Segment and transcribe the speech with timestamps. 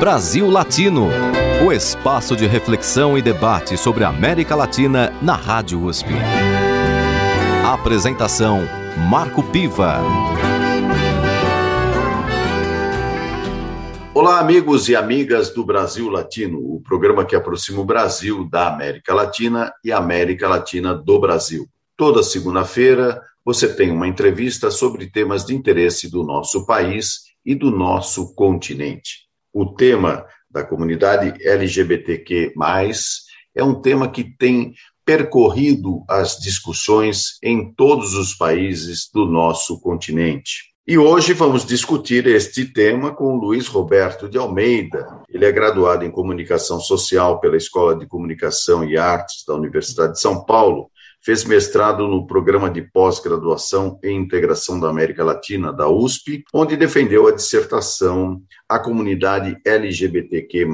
[0.00, 1.10] Brasil Latino,
[1.62, 6.08] o espaço de reflexão e debate sobre a América Latina na Rádio USP.
[7.66, 8.62] Apresentação
[9.10, 9.98] Marco Piva.
[14.14, 19.12] Olá, amigos e amigas do Brasil Latino, o programa que aproxima o Brasil da América
[19.12, 21.68] Latina e a América Latina do Brasil.
[21.94, 27.70] Toda segunda-feira você tem uma entrevista sobre temas de interesse do nosso país e do
[27.70, 29.29] nosso continente.
[29.52, 32.52] O tema da comunidade LGBTQ,
[33.54, 40.70] é um tema que tem percorrido as discussões em todos os países do nosso continente.
[40.86, 45.06] E hoje vamos discutir este tema com Luiz Roberto de Almeida.
[45.28, 50.20] Ele é graduado em Comunicação Social pela Escola de Comunicação e Artes da Universidade de
[50.20, 50.90] São Paulo
[51.22, 57.28] fez mestrado no programa de pós-graduação em integração da América Latina, da USP, onde defendeu
[57.28, 60.66] a dissertação A Comunidade LGBTQ,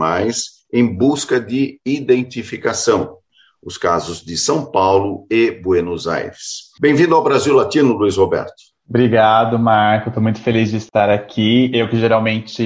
[0.73, 3.19] em busca de identificação.
[3.63, 6.71] Os casos de São Paulo e Buenos Aires.
[6.81, 8.77] Bem-vindo ao Brasil Latino, Luiz Roberto.
[8.89, 10.09] Obrigado, Marco.
[10.09, 11.71] Estou muito feliz de estar aqui.
[11.75, 12.63] Eu que geralmente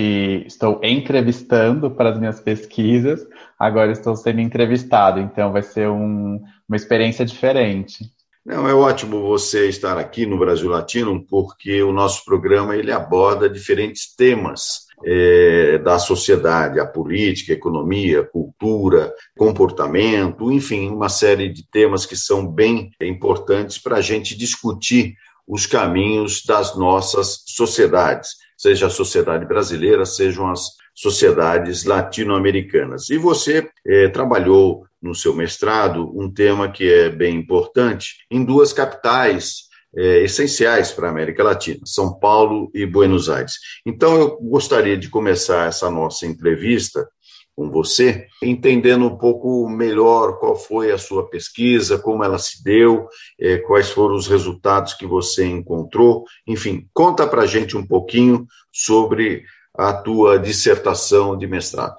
[0.47, 3.27] estou entrevistando para as minhas pesquisas,
[3.59, 6.39] agora estou sendo entrevistado, então vai ser um,
[6.71, 8.05] uma experiência diferente.
[8.47, 13.51] Não, é ótimo você estar aqui no Brasil Latino, porque o nosso programa ele aborda
[13.51, 21.69] diferentes temas é, da sociedade, a política, a economia, cultura, comportamento, enfim, uma série de
[21.69, 25.15] temas que são bem importantes para a gente discutir
[25.49, 33.09] os caminhos das nossas sociedades, seja a sociedade brasileira, sejam as sociedades latino-americanas.
[33.09, 38.71] E você é, trabalhou no seu mestrado um tema que é bem importante em duas
[38.71, 43.55] capitais é, essenciais para a América Latina, São Paulo e Buenos Aires.
[43.87, 47.09] Então, eu gostaria de começar essa nossa entrevista
[47.57, 53.09] com você, entendendo um pouco melhor qual foi a sua pesquisa, como ela se deu,
[53.39, 56.25] é, quais foram os resultados que você encontrou.
[56.47, 59.45] Enfim, conta para a gente um pouquinho sobre
[59.77, 61.97] a tua dissertação de mestrado.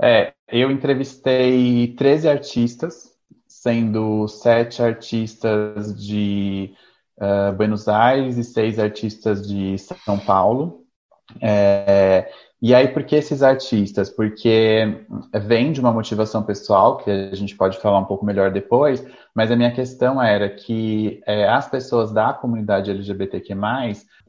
[0.00, 3.12] É, eu entrevistei 13 artistas,
[3.46, 6.74] sendo sete artistas de
[7.18, 10.84] uh, Buenos Aires e seis artistas de São Paulo.
[11.40, 12.28] É,
[12.60, 14.08] e aí, por que esses artistas?
[14.08, 15.04] Porque
[15.46, 19.04] vem de uma motivação pessoal, que a gente pode falar um pouco melhor depois,
[19.34, 23.54] mas a minha questão era que é, as pessoas da comunidade LGBTQ,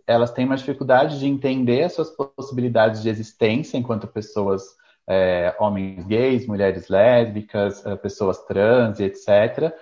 [0.08, 4.64] elas têm uma dificuldade de entender as suas possibilidades de existência enquanto pessoas,
[5.08, 9.74] é, homens gays, mulheres lésbicas, é, pessoas trans, etc.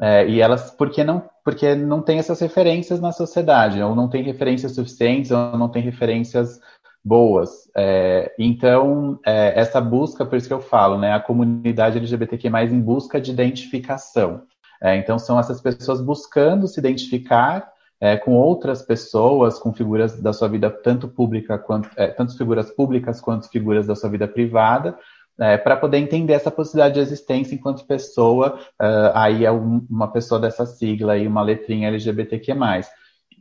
[0.00, 4.22] É, e elas, porque não, porque não tem essas referências na sociedade, ou não tem
[4.22, 6.60] referências suficientes, ou não tem referências
[7.04, 7.68] boas.
[7.76, 12.80] É, então, é, essa busca, por isso que eu falo, né, a comunidade LGBTQ+, em
[12.80, 14.42] busca de identificação.
[14.80, 20.32] É, então, são essas pessoas buscando se identificar é, com outras pessoas, com figuras da
[20.32, 24.96] sua vida tanto pública quanto, é, tanto figuras públicas quanto figuras da sua vida privada,
[25.40, 30.10] é, para poder entender essa possibilidade de existência enquanto pessoa, uh, aí é um, uma
[30.10, 32.54] pessoa dessa sigla aí, uma letrinha LGBTQ+.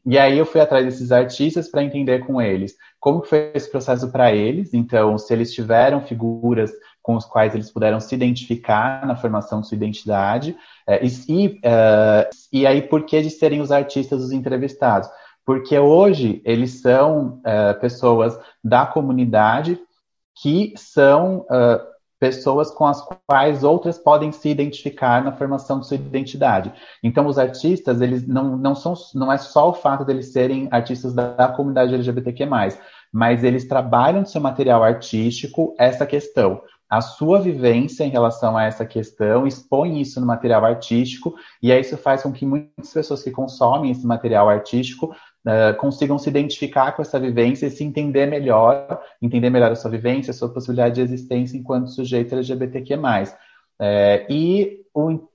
[0.06, 4.12] E aí eu fui atrás desses artistas para entender com eles como foi esse processo
[4.12, 6.72] para eles, então se eles tiveram figuras
[7.08, 12.30] com os quais eles puderam se identificar na formação de sua identidade, é, e, uh,
[12.52, 15.10] e aí por que de serem os artistas os entrevistados?
[15.46, 19.80] Porque hoje eles são uh, pessoas da comunidade
[20.44, 21.48] que são
[22.20, 26.72] pessoas com as quais outras podem se identificar na formação de sua identidade.
[27.04, 31.12] Então, os artistas, eles não, não são, não é só o fato deles serem artistas
[31.12, 32.48] da, da comunidade LGBTQ+,
[33.12, 36.62] mas eles trabalham no seu material artístico essa questão.
[36.90, 41.82] A sua vivência em relação a essa questão, expõe isso no material artístico, e aí
[41.82, 45.14] isso faz com que muitas pessoas que consomem esse material artístico
[45.46, 49.92] uh, consigam se identificar com essa vivência e se entender melhor, entender melhor a sua
[49.92, 52.98] vivência, a sua possibilidade de existência enquanto sujeito LGBTQ+.
[53.80, 54.82] É, e,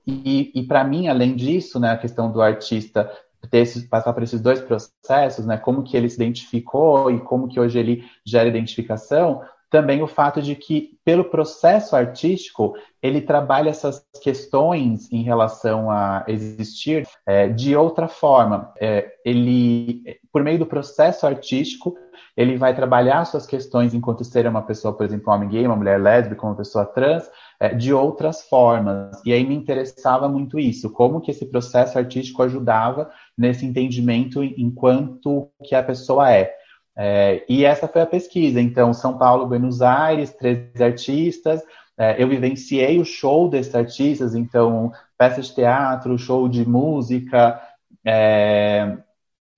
[0.05, 3.09] e, e para mim, além disso, né, a questão do artista
[3.51, 7.59] esse, passar por esses dois processos, né, como que ele se identificou e como que
[7.59, 9.41] hoje ele gera identificação,
[9.73, 16.23] também o fato de que, pelo processo artístico, ele trabalha essas questões em relação a
[16.27, 18.71] existir é, de outra forma.
[18.79, 21.97] É, ele, por meio do processo artístico,
[22.37, 25.75] ele vai trabalhar suas questões enquanto ser uma pessoa, por exemplo, um homem gay, uma
[25.75, 27.27] mulher lésbica, uma pessoa trans,
[27.59, 29.19] é, de outras formas.
[29.25, 35.49] E aí me interessava muito isso, como que esse processo artístico ajudava nesse entendimento enquanto
[35.63, 36.53] que a pessoa é.
[36.95, 38.61] É, e essa foi a pesquisa.
[38.61, 41.61] Então, São Paulo, Buenos Aires, três artistas.
[41.97, 47.61] É, eu vivenciei o show desses artistas, então, peça de teatro, show de música.
[48.05, 48.97] É,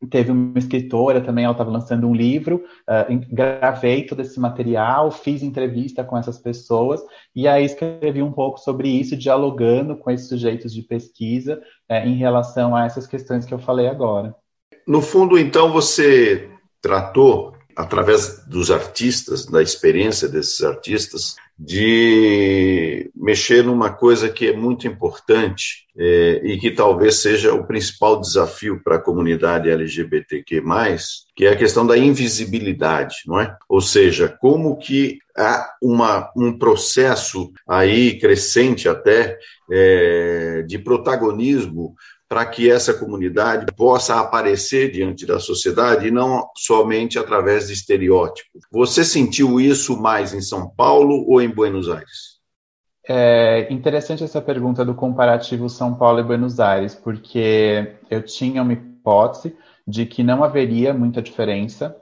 [0.09, 5.41] teve uma escritora também, ela estava lançando um livro, uh, gravei todo esse material, fiz
[5.41, 7.01] entrevista com essas pessoas,
[7.35, 12.15] e aí escrevi um pouco sobre isso, dialogando com esses sujeitos de pesquisa uh, em
[12.15, 14.35] relação a essas questões que eu falei agora.
[14.87, 16.51] No fundo, então, você
[16.85, 24.85] tratou, através dos artistas, da experiência desses artistas, de mexer numa coisa que é muito
[24.85, 30.61] importante é, e que talvez seja o principal desafio para a comunidade LGBTQ+,
[31.35, 33.57] que é a questão da invisibilidade, não é?
[33.67, 39.39] Ou seja, como que há uma, um processo aí crescente até
[39.71, 41.95] é, de protagonismo
[42.27, 48.61] para que essa comunidade possa aparecer diante da sociedade e não somente através de estereótipos.
[48.71, 52.35] Você sentiu isso mais em São Paulo ou em Buenos Aires?
[53.07, 58.73] É interessante essa pergunta do comparativo São Paulo e Buenos Aires, porque eu tinha uma
[58.73, 59.55] hipótese
[59.87, 61.95] de que não haveria muita diferença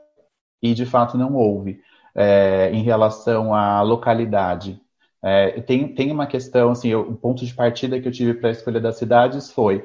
[0.61, 1.81] e de fato não houve
[2.15, 4.79] é, em relação à localidade.
[5.21, 8.49] É, tem, tem uma questão, assim, eu, o ponto de partida que eu tive para
[8.49, 9.83] a escolha das cidades foi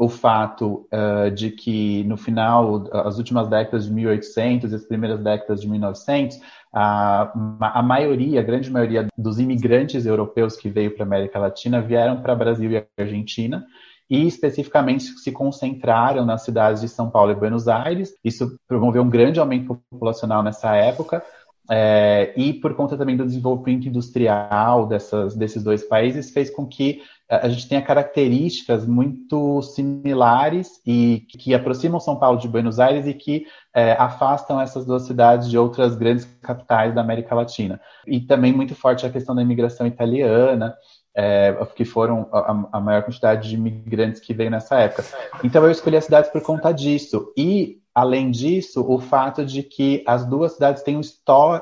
[0.00, 5.20] o fato uh, de que no final, as últimas décadas de 1800 e as primeiras
[5.20, 6.40] décadas de 1900,
[6.72, 7.30] a,
[7.60, 12.22] a maioria, a grande maioria dos imigrantes europeus que veio para a América Latina vieram
[12.22, 13.62] para Brasil e Argentina,
[14.08, 18.14] e especificamente se concentraram nas cidades de São Paulo e Buenos Aires.
[18.24, 21.22] Isso promoveu um grande aumento populacional nessa época,
[21.70, 27.02] é, e por conta também do desenvolvimento industrial dessas, desses dois países, fez com que
[27.30, 33.14] a gente tenha características muito similares e que aproximam São Paulo de Buenos Aires e
[33.14, 37.80] que é, afastam essas duas cidades de outras grandes capitais da América Latina.
[38.04, 40.74] E também muito forte a questão da imigração italiana,
[41.14, 45.04] é, que foram a, a, maior quantidade de imigrantes que veio nessa época.
[45.44, 47.32] Então eu escolhi as cidades por conta disso.
[47.36, 51.00] E, além disso, o fato de que as duas cidades têm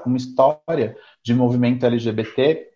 [0.06, 2.69] uma história de movimento LGBT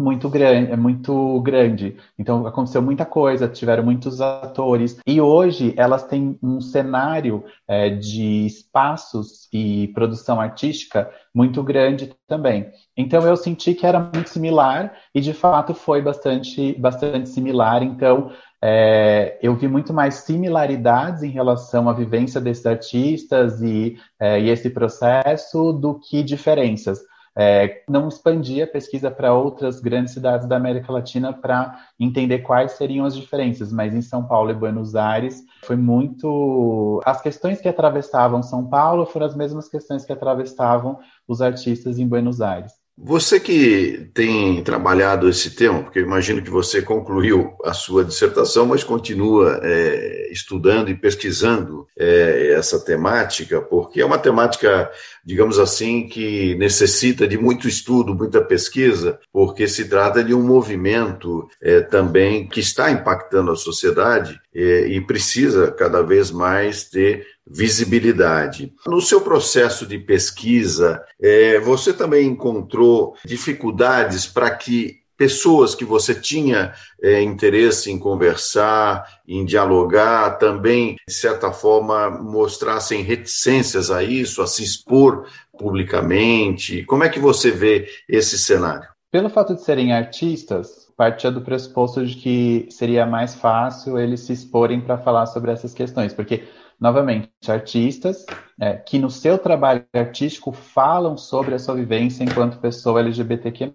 [0.00, 1.96] muito grande, é muito grande.
[2.18, 8.46] Então aconteceu muita coisa, tiveram muitos atores e hoje elas têm um cenário é, de
[8.46, 12.70] espaços e produção artística muito grande também.
[12.96, 17.82] Então eu senti que era muito similar e de fato foi bastante, bastante similar.
[17.82, 18.32] Então
[18.62, 24.48] é, eu vi muito mais similaridades em relação à vivência desses artistas e, é, e
[24.48, 27.00] esse processo do que diferenças
[27.42, 32.72] é, não expandir a pesquisa para outras grandes cidades da América Latina para entender quais
[32.72, 37.00] seriam as diferenças, mas em São Paulo e Buenos Aires foi muito.
[37.02, 42.06] As questões que atravessavam São Paulo foram as mesmas questões que atravessavam os artistas em
[42.06, 42.79] Buenos Aires.
[43.02, 48.66] Você que tem trabalhado esse tema, porque eu imagino que você concluiu a sua dissertação,
[48.66, 54.90] mas continua é, estudando e pesquisando é, essa temática, porque é uma temática,
[55.24, 61.48] digamos assim, que necessita de muito estudo, muita pesquisa, porque se trata de um movimento
[61.62, 68.72] é, também que está impactando a sociedade é, e precisa cada vez mais ter visibilidade.
[68.86, 76.14] No seu processo de pesquisa, é, você também encontrou dificuldades para que pessoas que você
[76.14, 84.40] tinha é, interesse em conversar, em dialogar, também, de certa forma, mostrassem reticências a isso,
[84.40, 85.26] a se expor
[85.58, 86.84] publicamente?
[86.84, 88.88] Como é que você vê esse cenário?
[89.12, 94.32] Pelo fato de serem artistas, partia do pressuposto de que seria mais fácil eles se
[94.32, 96.44] exporem para falar sobre essas questões, porque
[96.80, 98.24] novamente, artistas
[98.58, 103.74] é, que no seu trabalho artístico falam sobre a sua vivência enquanto pessoa LGBTQ+.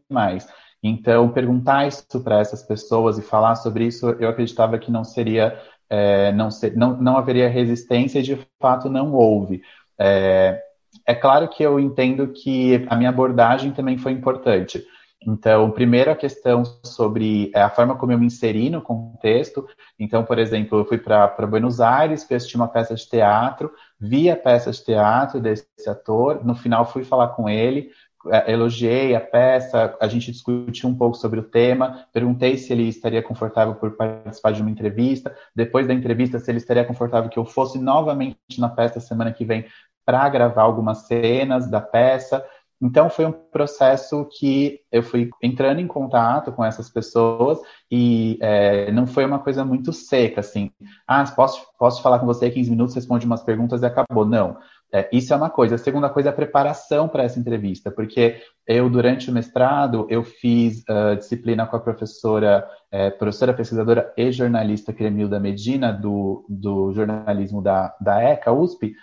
[0.82, 5.60] Então, perguntar isso para essas pessoas e falar sobre isso, eu acreditava que não seria,
[5.90, 9.62] é, não, ser, não, não haveria resistência e de fato não houve.
[10.00, 10.62] É,
[11.06, 14.86] é claro que eu entendo que a minha abordagem também foi importante.
[15.26, 19.68] Então, primeiro a questão sobre é, a forma como eu me inseri no contexto.
[20.00, 24.36] Então, por exemplo, eu fui para Buenos Aires, fui uma peça de teatro, vi a
[24.36, 27.90] peça de teatro desse ator, no final fui falar com ele,
[28.28, 32.88] é, elogiei a peça, a gente discutiu um pouco sobre o tema, perguntei se ele
[32.88, 37.40] estaria confortável por participar de uma entrevista, depois da entrevista, se ele estaria confortável que
[37.40, 39.66] eu fosse novamente na peça semana que vem
[40.06, 42.46] para gravar algumas cenas da peça.
[42.86, 47.58] Então foi um processo que eu fui entrando em contato com essas pessoas
[47.92, 50.72] e é, não foi uma coisa muito seca, assim.
[51.08, 54.26] Ah, posso, posso falar com você 15 minutos, responde umas perguntas e acabou.
[54.26, 54.58] Não.
[54.94, 55.76] É, isso é uma coisa.
[55.76, 60.24] A segunda coisa é a preparação para essa entrevista, porque eu, durante o mestrado, eu
[60.24, 66.94] fiz uh, disciplina com a professora, é, professora pesquisadora e jornalista Cremilda Medina, do, do
[66.94, 68.96] jornalismo da, da ECA, USP,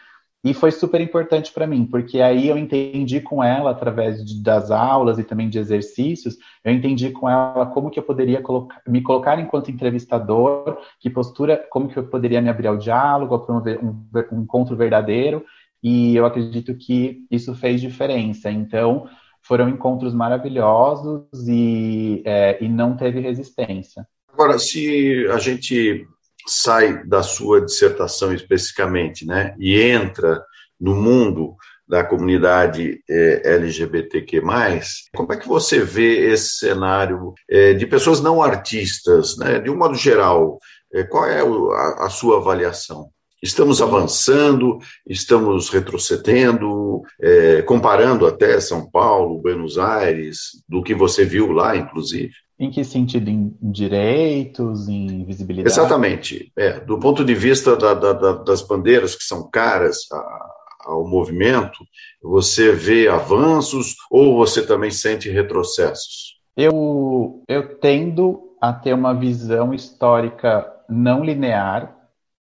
[0.45, 4.71] e foi super importante para mim, porque aí eu entendi com ela, através de, das
[4.73, 9.03] aulas e também de exercícios, eu entendi com ela como que eu poderia colocar, me
[9.03, 13.79] colocar enquanto entrevistador, que postura, como que eu poderia me abrir ao diálogo, a promover
[13.85, 15.45] um, um encontro verdadeiro,
[15.81, 18.51] e eu acredito que isso fez diferença.
[18.51, 19.09] Então,
[19.43, 24.07] foram encontros maravilhosos e, é, e não teve resistência.
[24.33, 26.07] Agora, se a gente
[26.47, 30.43] sai da sua dissertação especificamente, né, e entra
[30.81, 31.55] no mundo
[31.89, 34.41] da comunidade é, LGBTQ+,
[35.15, 39.77] como é que você vê esse cenário é, de pessoas não artistas, né, de um
[39.77, 40.59] modo geral,
[40.93, 43.11] é, qual é a, a sua avaliação?
[43.43, 51.51] Estamos avançando, estamos retrocedendo, é, comparando até São Paulo, Buenos Aires, do que você viu
[51.51, 52.33] lá, inclusive.
[52.62, 53.28] Em que sentido?
[53.28, 55.75] Em direitos, em visibilidade?
[55.75, 56.52] Exatamente.
[56.57, 60.50] É, do ponto de vista da, da, da, das bandeiras que são caras a,
[60.85, 61.85] ao movimento,
[62.23, 66.38] você vê avanços ou você também sente retrocessos?
[66.57, 71.92] Eu, eu tendo a ter uma visão histórica não linear,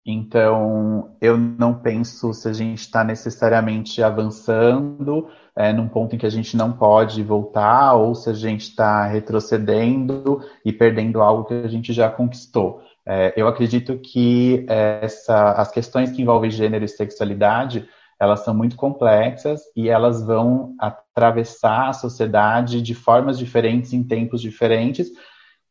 [0.06, 6.26] então eu não penso se a gente está necessariamente avançando é, num ponto em que
[6.26, 11.54] a gente não pode voltar, ou se a gente está retrocedendo e perdendo algo que
[11.54, 12.82] a gente já conquistou.
[13.06, 17.88] É, eu acredito que essa, as questões que envolvem gênero e sexualidade,
[18.20, 24.42] elas são muito complexas e elas vão atravessar a sociedade de formas diferentes, em tempos
[24.42, 25.10] diferentes.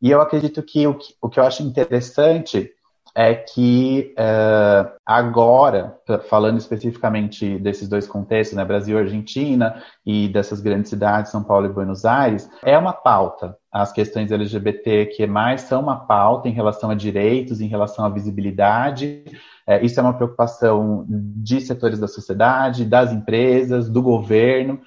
[0.03, 2.71] E eu acredito que o que, o que eu acho interessante
[3.15, 5.99] é que uh, agora,
[6.29, 11.67] falando especificamente desses dois contextos, né, Brasil e Argentina, e dessas grandes cidades, São Paulo
[11.67, 13.57] e Buenos Aires, é uma pauta.
[13.73, 18.09] As questões LGBT que mais são uma pauta em relação a direitos, em relação à
[18.09, 19.25] visibilidade.
[19.67, 24.81] É, isso é uma preocupação de setores da sociedade, das empresas, do governo.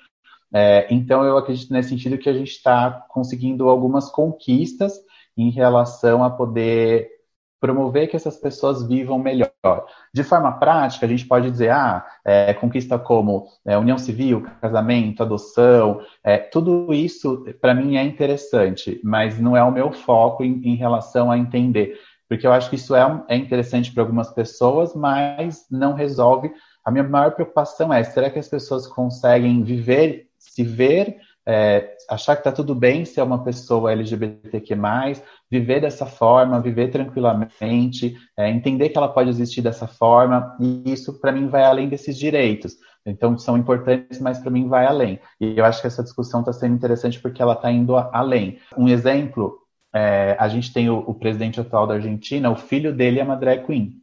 [0.54, 4.94] É, então, eu acredito nesse sentido que a gente está conseguindo algumas conquistas
[5.38, 7.21] em relação a poder
[7.62, 9.86] promover que essas pessoas vivam melhor.
[10.12, 15.22] De forma prática, a gente pode dizer, ah, é, conquista como é, união civil, casamento,
[15.22, 20.60] adoção, é, tudo isso para mim é interessante, mas não é o meu foco em,
[20.66, 24.96] em relação a entender, porque eu acho que isso é, é interessante para algumas pessoas,
[24.96, 26.52] mas não resolve.
[26.84, 32.36] A minha maior preocupação é, será que as pessoas conseguem viver, se ver é, achar
[32.36, 34.76] que está tudo bem ser uma pessoa LGBTQ+,
[35.52, 41.20] viver dessa forma, viver tranquilamente, é, entender que ela pode existir dessa forma, e isso
[41.20, 42.78] para mim vai além desses direitos.
[43.06, 45.20] Então são importantes, mas para mim vai além.
[45.40, 48.60] E eu acho que essa discussão está sendo interessante porque ela está indo além.
[48.78, 49.60] Um exemplo,
[49.94, 53.36] é, a gente tem o, o, presidente atual da Argentina, o filho dele é uma
[53.36, 54.02] drag queen.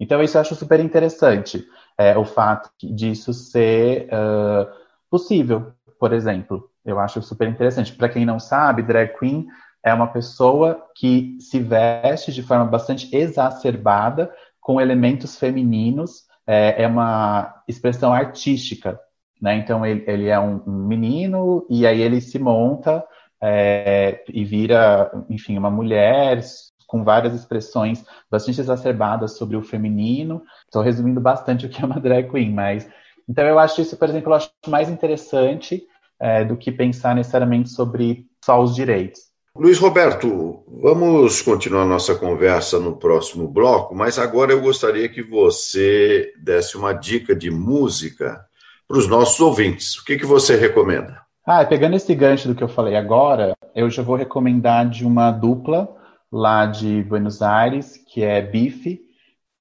[0.00, 1.64] Então isso eu acho super interessante,
[1.96, 4.66] é, o fato disso ser uh,
[5.10, 6.68] possível, por exemplo.
[6.82, 7.92] Eu acho super interessante.
[7.92, 9.46] Para quem não sabe, drag queen
[9.82, 16.28] é uma pessoa que se veste de forma bastante exacerbada com elementos femininos.
[16.46, 18.98] É, é uma expressão artística,
[19.40, 19.56] né?
[19.56, 23.04] Então ele, ele é um, um, menino e aí ele se monta
[23.40, 26.40] é, e vira, enfim, uma mulher
[26.86, 30.42] com várias expressões bastante exacerbadas sobre o feminino.
[30.64, 32.88] Estou resumindo bastante o que é uma drag queen, mas
[33.28, 35.86] então eu acho isso, por exemplo, eu acho mais interessante
[36.18, 39.29] é, do que pensar necessariamente sobre só os direitos.
[39.56, 46.32] Luiz Roberto, vamos continuar nossa conversa no próximo bloco, mas agora eu gostaria que você
[46.40, 48.44] desse uma dica de música
[48.86, 49.96] para os nossos ouvintes.
[49.98, 51.20] O que, que você recomenda?
[51.44, 55.32] Ah, pegando esse gancho do que eu falei agora, eu já vou recomendar de uma
[55.32, 55.96] dupla
[56.30, 59.00] lá de Buenos Aires, que é Bife,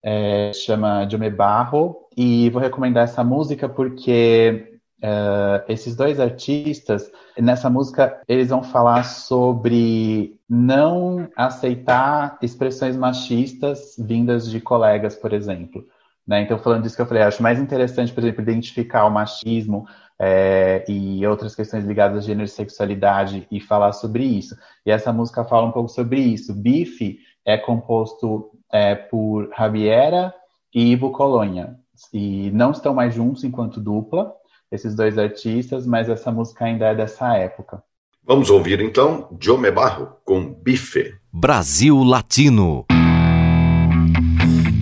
[0.04, 4.69] é, chama Jome Barro, e vou recomendar essa música porque
[5.02, 14.50] Uh, esses dois artistas, nessa música, eles vão falar sobre não aceitar expressões machistas vindas
[14.50, 15.86] de colegas, por exemplo.
[16.28, 16.42] Né?
[16.42, 19.88] Então, falando disso que eu falei, acho mais interessante, por exemplo, identificar o machismo
[20.20, 24.56] é, e outras questões ligadas a gênero e sexualidade e falar sobre isso.
[24.86, 26.54] E essa música fala um pouco sobre isso.
[26.54, 30.34] Bife é composto é, por Javiera
[30.74, 31.76] e Ivo Colônia.
[32.14, 34.34] E não estão mais juntos enquanto dupla,
[34.72, 37.82] esses dois artistas, mas essa música ainda é dessa época.
[38.26, 41.16] Vamos ouvir então Jome Barro com Bife.
[41.32, 42.86] Brasil Latino.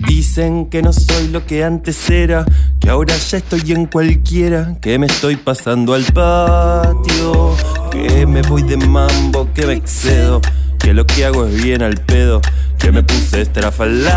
[0.06, 2.44] Dicen que no soy lo que antes era,
[2.80, 7.54] que Que ahora ya estoy en cualquiera, que me estoy pasando al patio,
[7.90, 10.40] que me voy de mambo, que me excedo,
[10.78, 12.40] que lo que hago es bien al pedo,
[12.78, 14.08] que me puse estrafalario.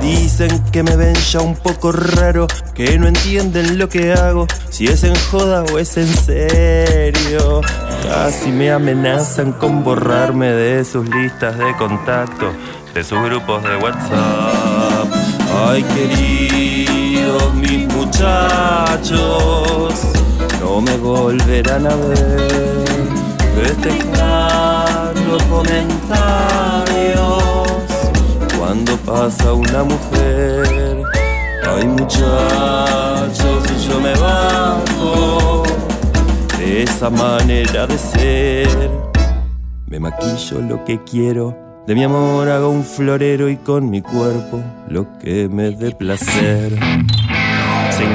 [0.00, 4.86] Dicen que me ven ya un poco raro, que no entienden lo que hago, si
[4.86, 7.62] es en joda o es en serio.
[8.02, 12.52] Casi me amenazan con borrarme de sus listas de contacto,
[12.94, 15.08] de sus grupos de WhatsApp.
[15.66, 19.14] Ay, queridos mis muchachos,
[20.60, 22.64] no me volverán a ver
[25.48, 27.42] comentarios
[28.58, 31.02] cuando pasa una mujer.
[31.66, 35.62] Ay, muchachos, yo me bajo
[36.58, 38.90] de esa manera de ser.
[39.86, 44.60] Me maquillo lo que quiero, de mi amor hago un florero y con mi cuerpo
[44.88, 46.78] lo que me dé placer.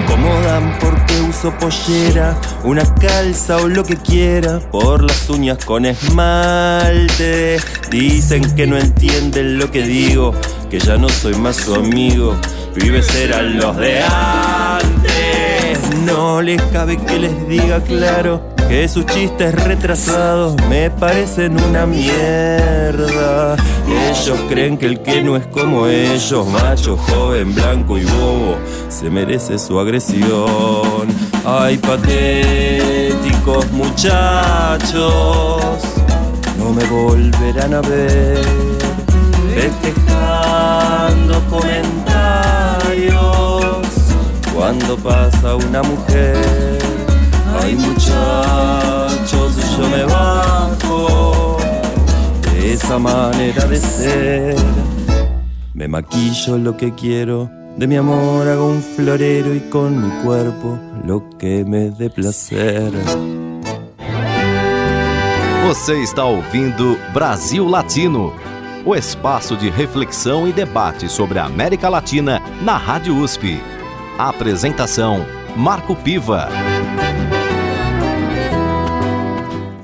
[0.09, 7.59] Incomodan porque uso pollera, una calza o lo que quiera, por las uñas con esmalte.
[7.91, 10.33] Dicen que no entienden lo que digo,
[10.71, 12.35] que ya no soy más su amigo,
[12.73, 15.79] pibes eran los de antes.
[16.05, 23.57] No les cabe que les diga claro que sus chistes retrasados me parecen una mierda.
[23.87, 28.57] Ellos creen que el que no es como ellos, macho, joven, blanco y bobo,
[28.87, 31.07] se merece su agresión.
[31.43, 35.03] Ay, patéticos muchachos,
[36.59, 38.39] no me volverán a ver
[39.55, 42.69] festejando comentarios
[44.53, 46.88] cuando pasa una mujer.
[47.61, 51.57] Ay muchachos, yo me bajo
[52.41, 54.55] de esa manera de ser.
[55.73, 60.77] Me maquillo lo que quiero, de mi amor hago un florero y con mi cuerpo
[61.05, 62.91] lo que me dé placer.
[65.67, 68.33] Você está ouvindo Brasil Latino,
[68.85, 73.61] o espaço de reflexão e debate sobre a América Latina na Rádio USP.
[74.17, 76.49] A apresentação: Marco Piva.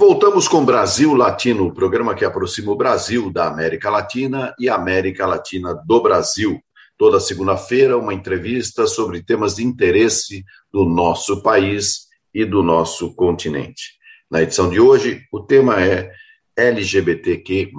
[0.07, 4.75] Voltamos com Brasil Latino, o programa que aproxima o Brasil da América Latina e a
[4.75, 6.61] América Latina do Brasil.
[6.95, 13.95] Toda segunda-feira, uma entrevista sobre temas de interesse do nosso país e do nosso continente.
[14.29, 16.11] Na edição de hoje, o tema é
[16.55, 17.71] LGBTQ.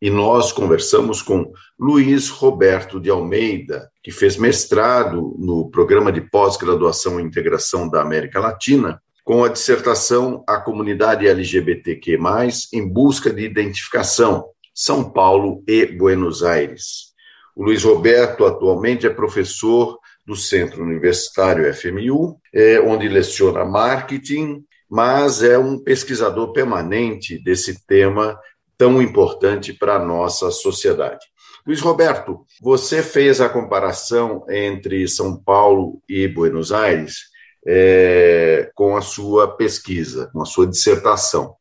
[0.00, 7.18] E nós conversamos com Luiz Roberto de Almeida, que fez mestrado no programa de pós-graduação
[7.18, 12.18] em integração da América Latina, com a dissertação A Comunidade LGBTQ,
[12.72, 17.12] em busca de identificação, São Paulo e Buenos Aires.
[17.54, 25.42] O Luiz Roberto atualmente é professor do Centro Universitário FMU, é, onde leciona marketing mas
[25.42, 28.38] é um pesquisador permanente desse tema
[28.76, 31.24] tão importante para a nossa sociedade.
[31.66, 37.31] Luiz Roberto, você fez a comparação entre São Paulo e Buenos Aires
[37.66, 41.54] é, com a sua pesquisa, com a sua dissertação.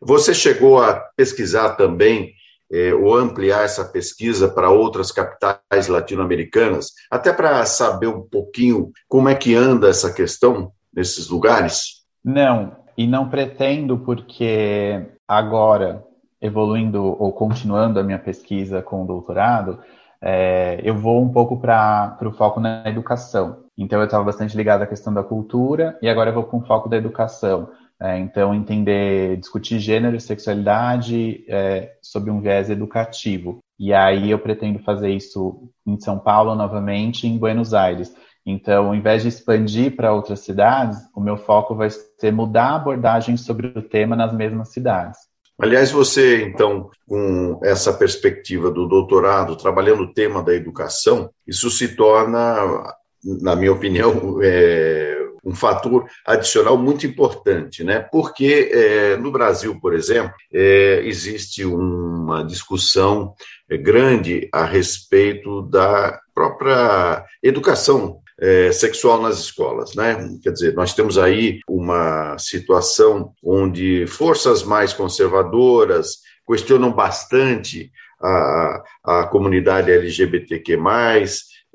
[0.00, 2.34] Você chegou a pesquisar também
[2.70, 9.28] é, ou ampliar essa pesquisa para outras capitais latino-americanas, até para saber um pouquinho como
[9.28, 12.04] é que anda essa questão nesses lugares?
[12.24, 16.04] Não, e não pretendo, porque agora,
[16.40, 19.78] evoluindo ou continuando a minha pesquisa com o doutorado,
[20.20, 23.65] é, eu vou um pouco para o foco na educação.
[23.76, 26.88] Então, eu estava bastante ligado à questão da cultura e agora eu vou com foco
[26.88, 27.68] da educação.
[28.00, 33.58] É, então, entender, discutir gênero e sexualidade é, sob um viés educativo.
[33.78, 38.14] E aí eu pretendo fazer isso em São Paulo novamente, em Buenos Aires.
[38.44, 42.76] Então, ao invés de expandir para outras cidades, o meu foco vai ser mudar a
[42.76, 45.18] abordagem sobre o tema nas mesmas cidades.
[45.58, 51.96] Aliás, você, então, com essa perspectiva do doutorado, trabalhando o tema da educação, isso se
[51.96, 52.94] torna,
[53.40, 58.00] na minha opinião, é, um fator adicional muito importante, né?
[58.00, 63.34] Porque é, no Brasil, por exemplo, é, existe uma discussão
[63.82, 70.16] grande a respeito da própria educação é, sexual nas escolas, né?
[70.42, 79.26] Quer dizer, nós temos aí uma situação onde forças mais conservadoras questionam bastante a, a
[79.26, 80.76] comunidade LGBTQ+,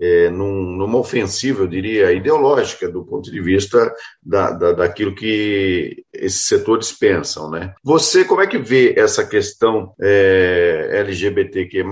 [0.02, 6.04] é, num, numa ofensiva, eu diria, ideológica, do ponto de vista da, da, daquilo que
[6.12, 7.52] esses setores pensam.
[7.52, 7.74] Né?
[7.84, 11.84] Você, como é que vê essa questão é, LGBTQ+,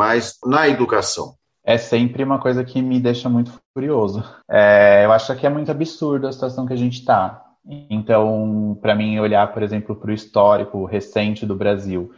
[0.43, 1.35] na educação?
[1.63, 4.23] É sempre uma coisa que me deixa muito furioso.
[4.49, 7.45] É, eu acho que é muito absurdo a situação que a gente está.
[7.91, 12.11] Então, para mim, olhar, por exemplo, para o histórico recente do Brasil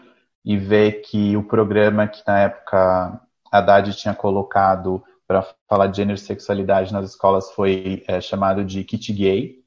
[0.45, 3.19] e ver que o programa que na época
[3.51, 8.65] a Haddad tinha colocado para falar de gênero e sexualidade nas escolas foi é, chamado
[8.65, 9.60] de kit gay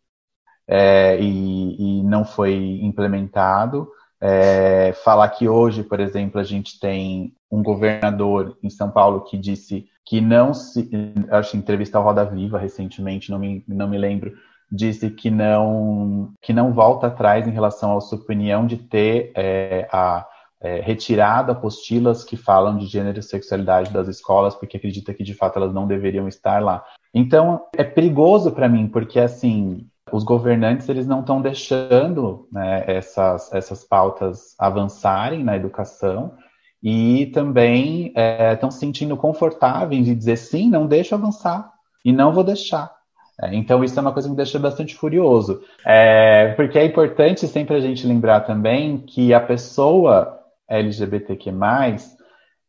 [0.68, 3.88] é, e, e, não foi implementado.
[4.20, 9.38] É, falar que hoje, por exemplo, a gente tem um governador em São Paulo que
[9.38, 10.90] disse que não se.
[11.30, 14.34] Acho entrevista ao Roda Viva recentemente, não me, não me lembro,
[14.70, 19.88] disse que não, que não volta atrás em relação à sua opinião de ter é,
[19.90, 20.26] a
[20.60, 25.34] é, retirado apostilas que falam de gênero e sexualidade das escolas, porque acredita que de
[25.34, 26.84] fato elas não deveriam estar lá.
[27.12, 33.52] Então é perigoso para mim, porque assim os governantes eles não estão deixando né, essas,
[33.52, 36.34] essas pautas avançarem na educação
[36.82, 38.12] e também
[38.52, 41.72] estão é, se sentindo confortáveis de dizer sim, não deixa avançar
[42.04, 42.94] e não vou deixar.
[43.42, 47.48] É, então isso é uma coisa que me deixa bastante furioso, é, porque é importante
[47.48, 51.52] sempre a gente lembrar também que a pessoa LGBTQ+,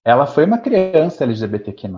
[0.04, 1.90] ela foi uma criança LGBTQ+.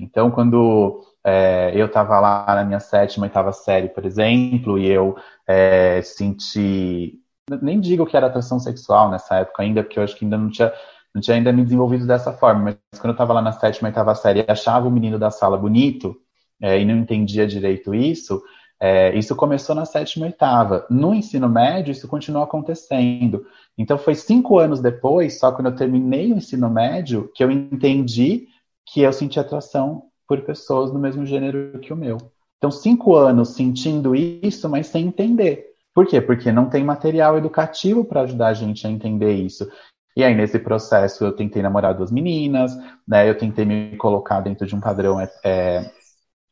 [0.00, 5.16] Então, quando é, eu estava lá na minha sétima, oitava série, por exemplo, e eu
[5.46, 7.18] é, senti,
[7.62, 10.50] nem digo que era atração sexual nessa época ainda, porque eu acho que ainda não
[10.50, 10.72] tinha,
[11.14, 14.14] não tinha ainda me desenvolvido dessa forma, mas quando eu estava lá na sétima, oitava
[14.14, 16.16] série e achava o menino da sala bonito,
[16.60, 18.42] é, e não entendia direito isso,
[18.80, 20.86] é, isso começou na sétima e oitava.
[20.88, 23.44] No ensino médio, isso continuou acontecendo.
[23.78, 28.48] Então, foi cinco anos depois, só quando eu terminei o ensino médio, que eu entendi
[28.84, 32.18] que eu senti atração por pessoas do mesmo gênero que o meu.
[32.58, 35.68] Então, cinco anos sentindo isso, mas sem entender.
[35.94, 36.20] Por quê?
[36.20, 39.68] Porque não tem material educativo para ajudar a gente a entender isso.
[40.16, 43.28] E aí, nesse processo, eu tentei namorar duas meninas, né?
[43.28, 45.90] Eu tentei me colocar dentro de um padrão, é,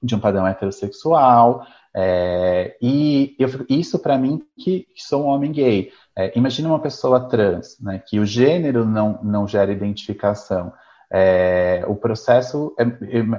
[0.00, 1.66] de um padrão heterossexual.
[1.98, 5.90] É, e eu, isso para mim que, sou um homem gay.
[6.14, 10.72] É, imagina uma pessoa trans, né, que o gênero não, não gera identificação.
[11.11, 12.85] É, o processo, é,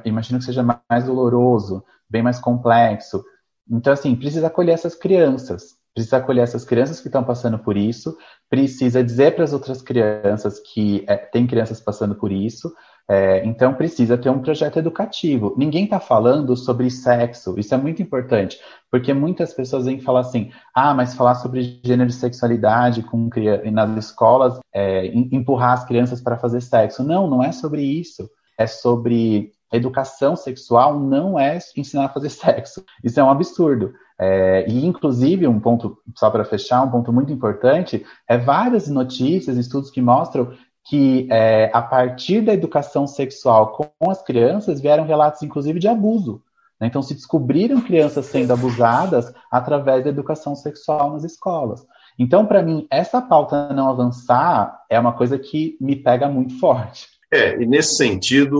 [0.06, 3.24] imagino que seja mais doloroso, bem mais complexo.
[3.70, 8.18] Então, assim, precisa acolher essas crianças, precisa acolher essas crianças que estão passando por isso,
[8.50, 12.74] precisa dizer para as outras crianças que é, tem crianças passando por isso,
[13.10, 15.56] é, então precisa ter um projeto educativo.
[15.58, 18.60] Ninguém está falando sobre sexo, isso é muito importante,
[18.92, 23.30] porque muitas pessoas vêm falar assim: ah, mas falar sobre gênero e sexualidade com,
[23.72, 27.04] nas escolas, é, empurrar as crianças para fazer sexo.
[27.04, 28.30] Não, não é sobre isso.
[28.60, 32.84] É sobre educação sexual, não é ensinar a fazer sexo.
[33.04, 33.94] Isso é um absurdo.
[34.20, 39.58] É, e, inclusive, um ponto, só para fechar, um ponto muito importante, é várias notícias,
[39.58, 40.52] estudos que mostram
[40.90, 46.42] que é, a partir da educação sexual com as crianças vieram relatos, inclusive, de abuso.
[46.80, 46.88] Né?
[46.88, 51.86] Então, se descobriram crianças sendo abusadas através da educação sexual nas escolas.
[52.18, 57.08] Então, para mim, essa pauta não avançar é uma coisa que me pega muito forte.
[57.32, 58.58] É, e nesse sentido,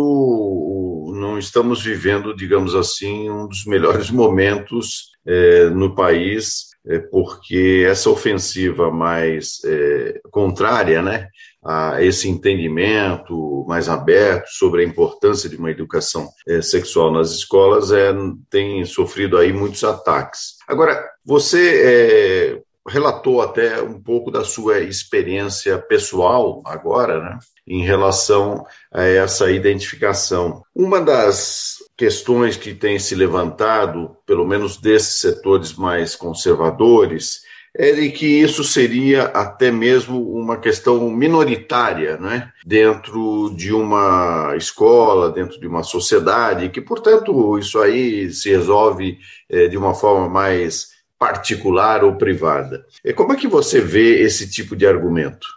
[1.16, 6.67] não estamos vivendo, digamos assim, um dos melhores momentos é, no país,
[7.12, 11.28] porque essa ofensiva mais é, contrária, né,
[11.64, 17.92] a esse entendimento mais aberto sobre a importância de uma educação é, sexual nas escolas
[17.92, 18.14] é,
[18.50, 20.56] tem sofrido aí muitos ataques.
[20.68, 28.66] Agora, você é, relatou até um pouco da sua experiência pessoal agora, né, em relação
[28.94, 30.64] a essa identificação.
[30.74, 37.42] Uma das questões que tem se levantado, pelo menos desses setores mais conservadores,
[37.76, 42.52] é de que isso seria até mesmo uma questão minoritária, né?
[42.66, 49.68] dentro de uma escola, dentro de uma sociedade, que, portanto, isso aí se resolve é,
[49.68, 52.86] de uma forma mais particular ou privada.
[53.04, 55.48] E como é que você vê esse tipo de argumento?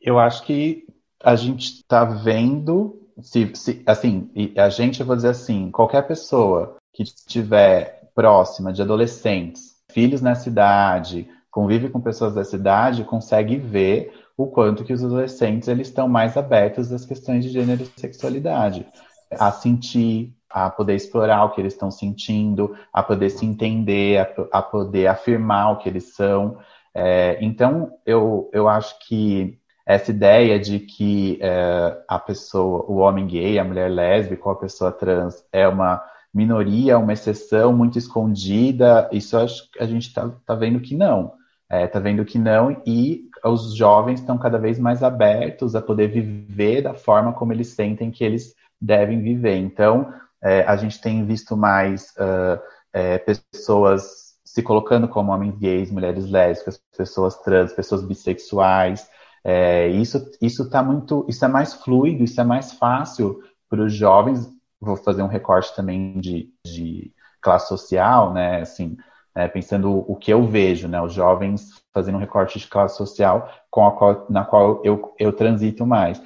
[0.00, 0.84] Eu acho que
[1.22, 6.76] a gente está vendo, se, se, assim, a gente, eu vou dizer assim, qualquer pessoa
[6.92, 14.12] que estiver próxima de adolescentes, filhos nessa idade, convive com pessoas dessa idade, consegue ver
[14.36, 18.86] o quanto que os adolescentes eles estão mais abertos às questões de gênero e sexualidade,
[19.30, 24.58] a sentir, a poder explorar o que eles estão sentindo, a poder se entender, a,
[24.58, 26.58] a poder afirmar o que eles são.
[26.94, 29.59] É, então, eu, eu acho que
[29.94, 34.58] essa ideia de que é, a pessoa, o homem gay, a mulher lésbica ou a
[34.58, 40.54] pessoa trans é uma minoria, uma exceção muito escondida, isso acho, a gente está tá
[40.54, 41.32] vendo que não
[41.70, 46.08] é, tá vendo que não, e os jovens estão cada vez mais abertos a poder
[46.08, 49.56] viver da forma como eles sentem que eles devem viver.
[49.56, 52.60] Então, é, a gente tem visto mais uh,
[52.92, 59.08] é, pessoas se colocando como homens gays, mulheres lésbicas, pessoas trans, pessoas bissexuais.
[59.44, 63.92] É, isso isso tá muito, isso é mais fluido, isso é mais fácil para os
[63.92, 64.48] jovens.
[64.80, 68.60] Vou fazer um recorte também de, de classe social, né?
[68.60, 68.96] Assim,
[69.34, 71.00] é, pensando o que eu vejo, né?
[71.00, 75.32] Os jovens fazendo um recorte de classe social com a qual, na qual eu, eu
[75.32, 76.22] transito mais.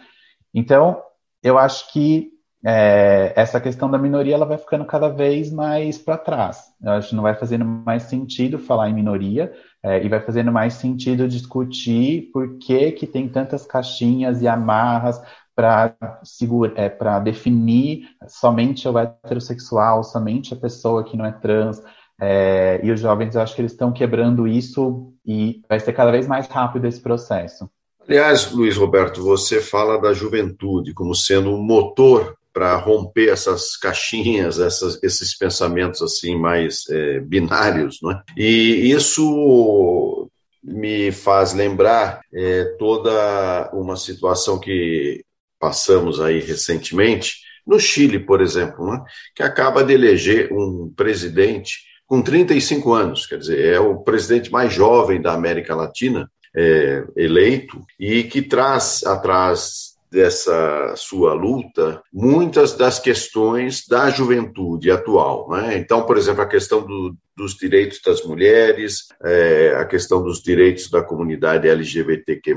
[0.53, 1.03] Então,
[1.43, 2.34] eu acho que
[2.67, 6.73] é, essa questão da minoria ela vai ficando cada vez mais para trás.
[6.83, 10.51] Eu acho que não vai fazendo mais sentido falar em minoria é, e vai fazendo
[10.51, 15.21] mais sentido discutir por que, que tem tantas caixinhas e amarras
[15.55, 15.95] para
[16.75, 21.83] é, definir somente o heterossexual, somente a pessoa que não é trans.
[22.19, 26.11] É, e os jovens, eu acho que eles estão quebrando isso e vai ser cada
[26.11, 27.69] vez mais rápido esse processo.
[28.09, 34.61] Aliás, Luiz Roberto, você fala da juventude como sendo um motor para romper essas caixinhas,
[34.61, 38.23] essas, esses pensamentos assim mais é, binários, não é?
[38.37, 40.31] E isso
[40.63, 45.23] me faz lembrar é, toda uma situação que
[45.59, 49.03] passamos aí recentemente no Chile, por exemplo, né?
[49.35, 54.73] que acaba de eleger um presidente com 35 anos, quer dizer, é o presidente mais
[54.73, 63.01] jovem da América Latina é, eleito e que traz atrás dessa sua luta muitas das
[63.01, 65.51] questões da juventude atual.
[65.51, 65.77] Né?
[65.77, 70.91] Então, por exemplo, a questão do, dos direitos das mulheres, é, a questão dos direitos
[70.91, 72.55] da comunidade LGBTQ+,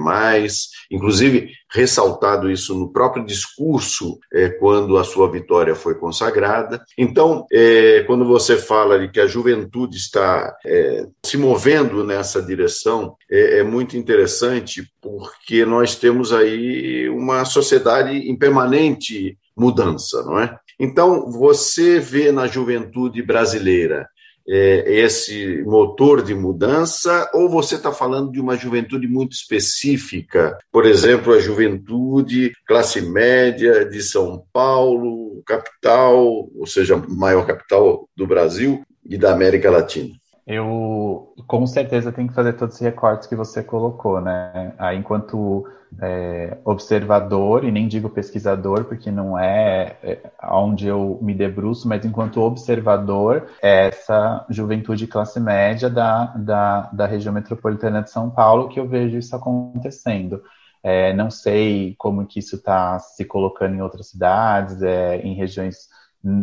[0.91, 6.83] inclusive ressaltado isso no próprio discurso é, quando a sua vitória foi consagrada.
[6.97, 13.15] Então, é, quando você fala de que a juventude está é, se movendo nessa direção,
[13.29, 20.57] é, é muito interessante porque nós temos aí uma sociedade em permanente mudança, não é?
[20.79, 24.07] Então, você vê na juventude brasileira
[24.47, 30.85] é, esse motor de mudança, ou você está falando de uma juventude muito específica, por
[30.85, 38.83] exemplo, a juventude classe média de São Paulo, capital, ou seja, maior capital do Brasil
[39.05, 40.13] e da América Latina?
[40.47, 44.73] Eu com certeza tenho que fazer todos os recortes que você colocou, né?
[44.77, 45.67] Aí, enquanto
[46.01, 52.05] é, observador, e nem digo pesquisador, porque não é, é onde eu me debruço, mas
[52.05, 58.69] enquanto observador, é essa juventude classe média da, da, da região metropolitana de São Paulo
[58.69, 60.41] que eu vejo isso acontecendo.
[60.81, 65.89] É, não sei como que isso está se colocando em outras cidades, é, em regiões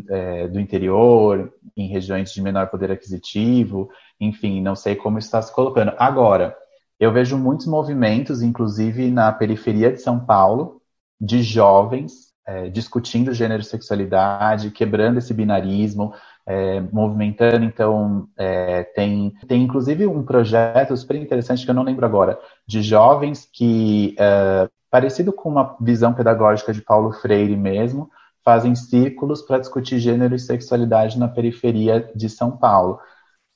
[0.09, 3.89] é, do interior, em regiões de menor poder aquisitivo,
[4.21, 5.93] enfim, não sei como está se colocando.
[5.99, 6.57] Agora,
[6.99, 10.81] eu vejo muitos movimentos, inclusive na periferia de São Paulo,
[11.21, 16.13] de jovens é, discutindo gênero e sexualidade, quebrando esse binarismo,
[16.47, 17.65] é, movimentando.
[17.65, 22.83] Então, é, tem, tem inclusive um projeto super interessante que eu não lembro agora, de
[22.83, 28.11] jovens que, é, parecido com uma visão pedagógica de Paulo Freire mesmo,
[28.45, 33.01] fazem círculos para discutir gênero e sexualidade na periferia de São Paulo.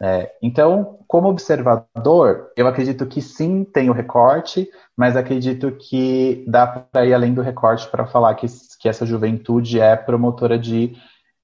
[0.01, 6.66] É, então, como observador, eu acredito que sim, tem o recorte, mas acredito que dá
[6.66, 8.46] para ir além do recorte para falar que,
[8.81, 10.96] que essa juventude é promotora de,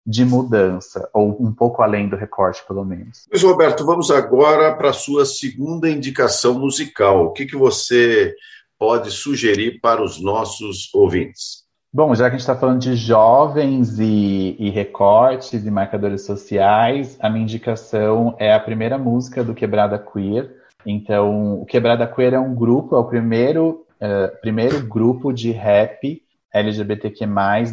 [0.07, 3.25] de mudança, ou um pouco além do recorte, pelo menos.
[3.29, 7.27] Luiz Roberto, vamos agora para a sua segunda indicação musical.
[7.27, 8.33] O que, que você
[8.79, 11.64] pode sugerir para os nossos ouvintes?
[11.97, 17.17] Bom, já que a gente está falando de jovens e, e, recortes e marcadores sociais,
[17.21, 20.53] a minha indicação é a primeira música do Quebrada Queer.
[20.85, 26.21] Então, o Quebrada Queer é um grupo, é o primeiro, uh, primeiro grupo de rap
[26.53, 27.27] LGBTQ+,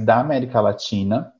[0.05, 1.33] da América Latina.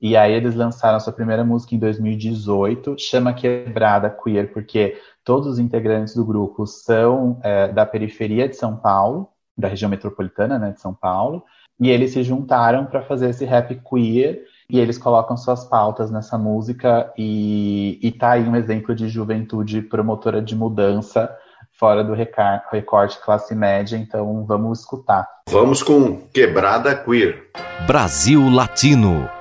[0.00, 5.46] E aí eles lançaram a sua primeira música em 2018, chama Quebrada Queer, porque todos
[5.46, 10.72] os integrantes do grupo são uh, da periferia de São Paulo, da região metropolitana né,
[10.72, 11.44] de São Paulo,
[11.78, 16.36] e eles se juntaram para fazer esse rap queer e eles colocam suas pautas nessa
[16.36, 21.30] música e, e tá aí um exemplo de juventude promotora de mudança
[21.78, 25.28] fora do recorte classe média, então vamos escutar.
[25.48, 27.50] Vamos com Quebrada Queer.
[27.86, 29.35] Brasil Latino.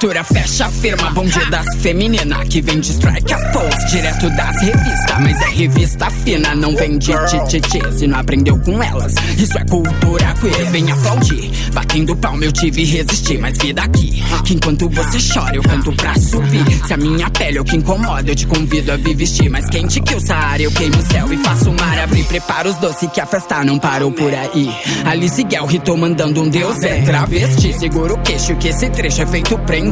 [0.00, 3.34] Natura fecha a firma, bom dia das femininas Que vem de strike.
[3.34, 7.98] A pose, direto das revistas Mas é revista fina, não vem de tititi.
[7.98, 10.70] Se não aprendeu com elas, isso é cultura queer.
[10.70, 15.62] Vem aplaudir, batendo palma eu tive resistir Mas vida aqui, que enquanto você chora eu
[15.62, 16.64] canto pra subir.
[16.86, 19.68] Se a minha pele é o que incomoda, eu te convido a vir vestir Mais
[19.68, 22.24] quente que o Saara, eu queimo o céu e faço o mar abrir.
[22.24, 24.74] Prepara os doces que a festa não parou por aí.
[25.04, 27.02] Alice Guel, tô mandando um deus é.
[27.02, 29.89] Travesti Segura o queixo que esse trecho é feito pra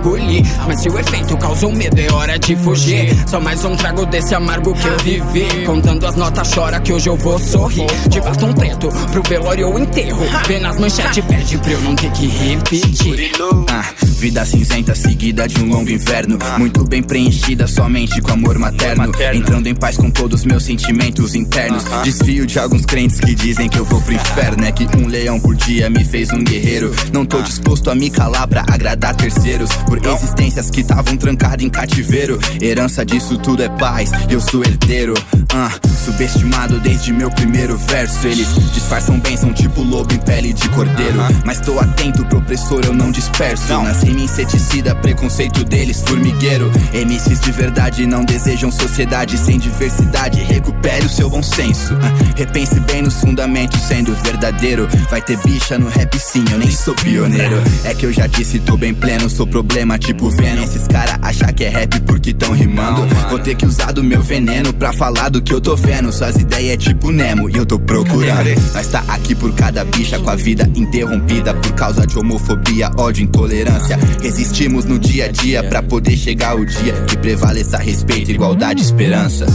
[0.67, 3.17] Mas se o efeito causou medo, é hora de fugir.
[3.27, 5.65] Só mais um trago desse amargo que eu vivi.
[5.67, 7.87] Contando as notas, chora que hoje eu vou sorrir.
[8.09, 10.25] De batom preto pro velório ou enterro.
[10.47, 13.33] Vê nas manchetes, pede pra eu não ter que repetir.
[13.71, 16.39] Ah, vida cinzenta seguida de um longo inverno.
[16.59, 19.13] Muito bem preenchida somente com amor materno.
[19.33, 21.85] Entrando em paz com todos meus sentimentos internos.
[22.05, 24.65] Desfio de alguns crentes que dizem que eu vou pro inferno.
[24.65, 26.95] É que um leão por dia me fez um guerreiro.
[27.13, 29.71] Não tô disposto a me calar pra agradar terceiros.
[29.89, 32.39] Por existências que estavam trancadas em cativeiro.
[32.61, 35.15] Herança disso tudo é paz, eu sou herdeiro.
[35.51, 35.71] Ah,
[36.05, 38.27] subestimado desde meu primeiro verso.
[38.27, 41.19] Eles disfarçam bem, são tipo lobo em pele de cordeiro.
[41.43, 43.67] Mas tô atento pro opressor, eu não disperso.
[43.83, 46.71] Nas rima inseticida, preconceito deles, formigueiro.
[46.93, 50.43] MCs de verdade não desejam sociedade sem diversidade.
[50.43, 51.95] Recupere o seu bom senso.
[52.03, 54.87] Ah, repense bem nos fundamentos, sendo verdadeiro.
[55.09, 57.57] Vai ter bicha no rap sim, eu nem sou pioneiro.
[57.85, 60.63] É que eu já disse, tô bem pleno, sou problema tipo Venom.
[60.63, 63.07] Esses cara achar que é rap porque tão rimando.
[63.29, 66.13] Vou ter que usar do meu veneno pra falar do que eu tô vendo.
[66.13, 68.49] Suas ideias é tipo Nemo e eu tô procurando.
[68.75, 73.25] Nós tá aqui por cada bicha com a vida interrompida por causa de homofobia, ódio,
[73.25, 73.99] intolerância.
[74.23, 78.85] Resistimos no dia a dia pra poder chegar o dia que prevaleça respeito, igualdade e
[78.85, 79.47] esperança.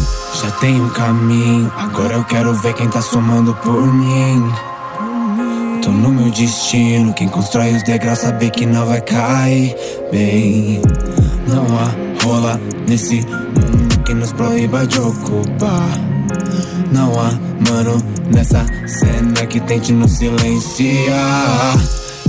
[0.42, 4.73] Já tem um caminho, agora eu quero ver quem tá somando por mim.
[5.84, 9.76] Tô no meu destino, quem constrói os degraus sabe que não vai cair
[10.10, 10.82] bem.
[11.46, 15.90] Não há rola nesse mundo que nos proíba de ocupar.
[16.90, 17.32] Não há
[17.70, 17.98] mano
[18.34, 21.78] nessa cena que tente nos silenciar.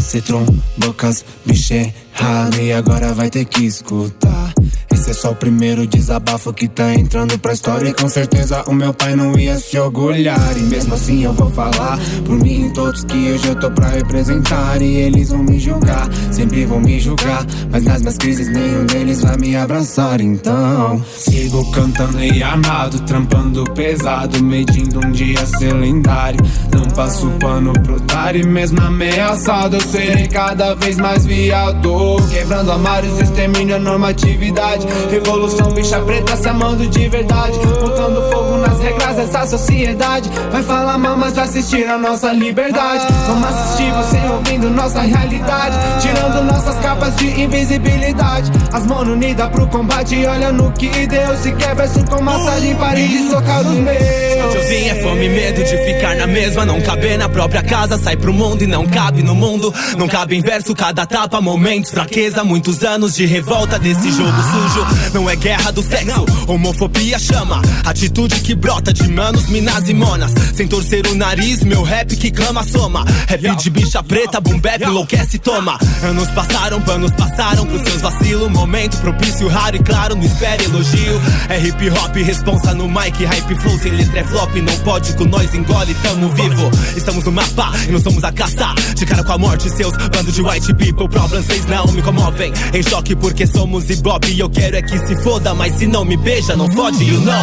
[0.01, 4.53] Cê trombocas, bicho errado e agora vai ter que escutar.
[4.95, 7.89] Esse é só o primeiro desabafo que tá entrando pra história.
[7.89, 10.57] E com certeza o meu pai não ia se orgulhar.
[10.57, 13.89] E mesmo assim eu vou falar por mim e todos que hoje eu tô pra
[13.89, 14.81] representar.
[14.81, 17.45] E eles vão me julgar, sempre vão me julgar.
[17.73, 20.21] Mas nas minhas crises nenhum deles vai me abraçar.
[20.21, 26.41] Então sigo cantando e amado, trampando pesado, medindo um dia ser lendário.
[26.73, 32.17] Não passo pano pro otário, mesmo ameaçado, eu serei cada vez mais viado.
[32.31, 34.84] Quebrando amários, extermínio a normatividade.
[35.11, 37.59] Revolução bicha preta se amando de verdade.
[37.81, 40.31] Botando fogo nas regras dessa sociedade.
[40.51, 43.07] Vai falar mal, mas vai assistir a nossa liberdade.
[43.27, 45.77] Vamos assistir você ouvindo nossa realidade.
[46.01, 48.51] Tirando nossas capas de invisibilidade.
[48.73, 53.07] As mãos unidas pro combate Olha no que Deus se quebra verso com massagem Pare
[53.07, 54.25] de socar os meus.
[54.53, 56.65] Tiozinho é fome e medo de ficar na mesma.
[56.65, 59.73] Não caber na própria casa, sai pro mundo e não cabe no mundo.
[59.99, 64.74] Não cabe em verso, cada tapa, momentos, fraqueza Muitos anos de revolta desse jogo sujo
[65.13, 67.61] não é guerra do sexo, homofobia chama.
[67.85, 70.33] Atitude que brota de manos, minas e monas.
[70.55, 73.05] Sem torcer o nariz, meu rap que clama soma.
[73.29, 75.79] Rap de bicha preta, boom bap, enlouquece toma.
[76.03, 78.51] Anos passaram, panos passaram pros seus vacilos.
[78.51, 81.21] Momento propício, raro e claro, não espere elogio.
[81.49, 83.79] É hip hop, responsa no mic, hype flow.
[83.79, 86.71] Sem letra é flop, não pode com nós, engole, tamo vivo.
[86.97, 88.75] Estamos no mapa e não somos a caça.
[88.95, 91.09] De cara com a morte, seus bando de white people.
[91.09, 92.53] Problems, vocês não me comovem.
[92.73, 96.05] Em choque porque somos ibope e eu quero é que se foda, mas se não
[96.05, 97.35] me beija, não fode, you know.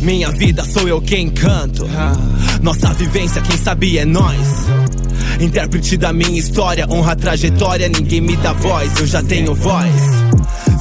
[0.00, 1.86] Minha vida sou eu quem canto.
[2.62, 4.38] Nossa vivência, quem sabe é nós.
[5.40, 10.21] Intérprete da minha história, honra a trajetória, ninguém me dá voz, eu já tenho voz.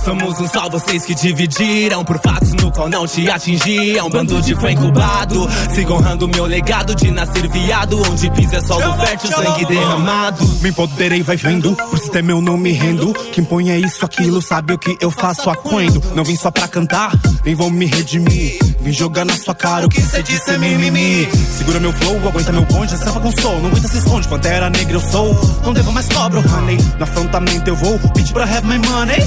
[0.03, 4.09] Somos um só vocês que dividiram Por fatos no qual não te atingiam.
[4.09, 8.01] Bando de fã incubado Sigo honrando meu legado de nascer viado.
[8.09, 10.43] Onde pisa é solo fértil, sangue derramado.
[10.61, 13.13] Me empoderei, vai vendo Por sistema eu não me rendo.
[13.31, 15.49] Quem põe é isso, aquilo, sabe o que eu faço?
[15.49, 17.11] Aquendo Não vim só pra cantar,
[17.45, 18.57] nem vão me redimir.
[18.81, 21.29] Vim jogar na sua cara o que cê disse é mimimi.
[21.57, 24.95] Segura meu flow, aguenta meu bonde, sampa com sol Não aguenta se esconde, pantera negra
[24.95, 25.39] eu sou.
[25.63, 26.77] Não devo mais cobra, honey.
[26.97, 29.21] No afrontamento eu vou, pedir pra have my money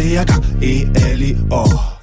[0.00, 1.99] せやがええりお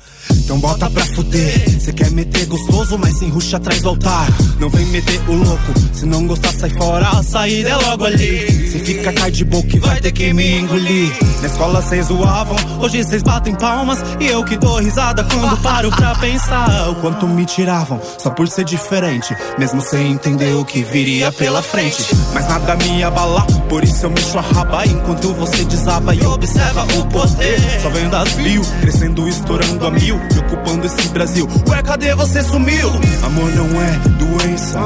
[0.47, 1.77] Então bota pra fuder.
[1.77, 4.29] Cê quer meter gostoso, mas sem ruxa atrás do altar.
[4.61, 7.05] Não vem meter o louco, se não gostar, sai fora.
[7.05, 8.71] A saída é logo ali.
[8.71, 11.11] Cê fica cai de boca e vai ter que me engolir.
[11.41, 13.99] Na escola cês zoavam, hoje cês batem palmas.
[14.21, 16.91] E eu que dou risada quando paro pra pensar.
[16.91, 19.35] O quanto me tiravam, só por ser diferente.
[19.59, 22.05] Mesmo sem entender o que viria pela frente.
[22.33, 24.85] Mas nada me abala, por isso eu mexo a raba.
[24.87, 27.81] Enquanto você desaba e observa o poder.
[27.81, 30.17] Só vendo das mil, crescendo, estourando a mil.
[30.39, 31.47] Ocupando esse Brasil.
[31.67, 32.89] Ué, cadê você sumiu?
[33.23, 34.79] Amor não é doença,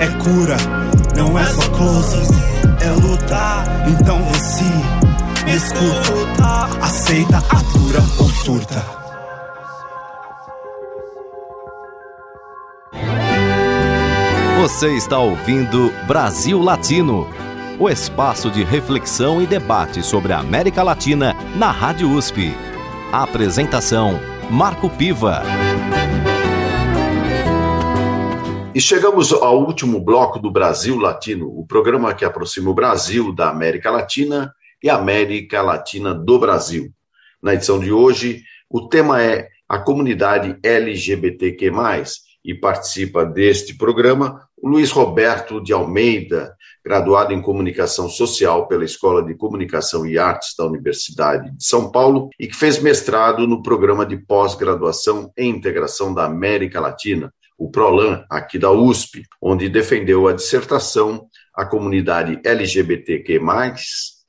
[0.00, 0.56] é cura.
[1.16, 2.16] Não é só close,
[2.80, 3.64] é luta.
[3.88, 4.64] Então se
[5.44, 6.66] me escuta.
[6.82, 8.96] Aceita, atura ou surta.
[14.58, 17.28] Você está ouvindo Brasil Latino,
[17.78, 22.52] o espaço de reflexão e debate sobre a América Latina na Rádio USP.
[23.12, 24.18] A apresentação
[24.50, 25.42] Marco Piva.
[28.74, 33.50] E chegamos ao último bloco do Brasil Latino, o programa que aproxima o Brasil da
[33.50, 36.92] América Latina e a América Latina do Brasil.
[37.42, 41.72] Na edição de hoje, o tema é a comunidade LGBTQ+,
[42.44, 49.34] e participa deste programa Luiz Roberto de Almeida, graduado em Comunicação Social pela Escola de
[49.34, 54.16] Comunicação e Artes da Universidade de São Paulo e que fez mestrado no programa de
[54.16, 61.26] pós-graduação em integração da América Latina, o PROLAN, aqui da USP, onde defendeu a dissertação
[61.54, 63.40] A Comunidade LGBTQ+,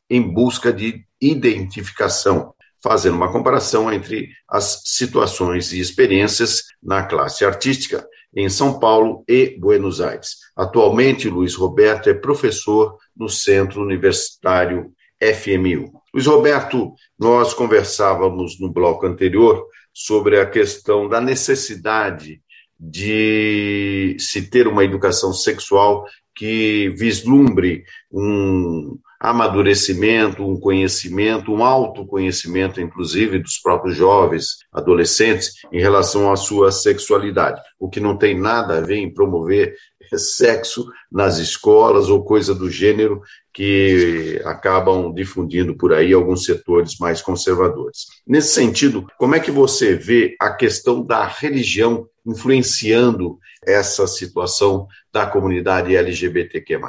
[0.09, 8.05] em busca de identificação, fazendo uma comparação entre as situações e experiências na classe artística
[8.37, 10.37] em São Paulo e Buenos Aires.
[10.55, 15.91] Atualmente, Luiz Roberto é professor no Centro Universitário FMU.
[16.13, 22.39] Luiz Roberto, nós conversávamos no bloco anterior sobre a questão da necessidade
[22.79, 33.39] de se ter uma educação sexual que vislumbre um amadurecimento, um conhecimento, um autoconhecimento, inclusive,
[33.39, 37.61] dos próprios jovens, adolescentes, em relação à sua sexualidade.
[37.79, 39.75] O que não tem nada a ver em promover
[40.15, 43.21] sexo nas escolas ou coisa do gênero
[43.53, 48.05] que acabam difundindo por aí alguns setores mais conservadores.
[48.25, 55.25] Nesse sentido, como é que você vê a questão da religião influenciando essa situação da
[55.25, 56.79] comunidade LGBTQ+.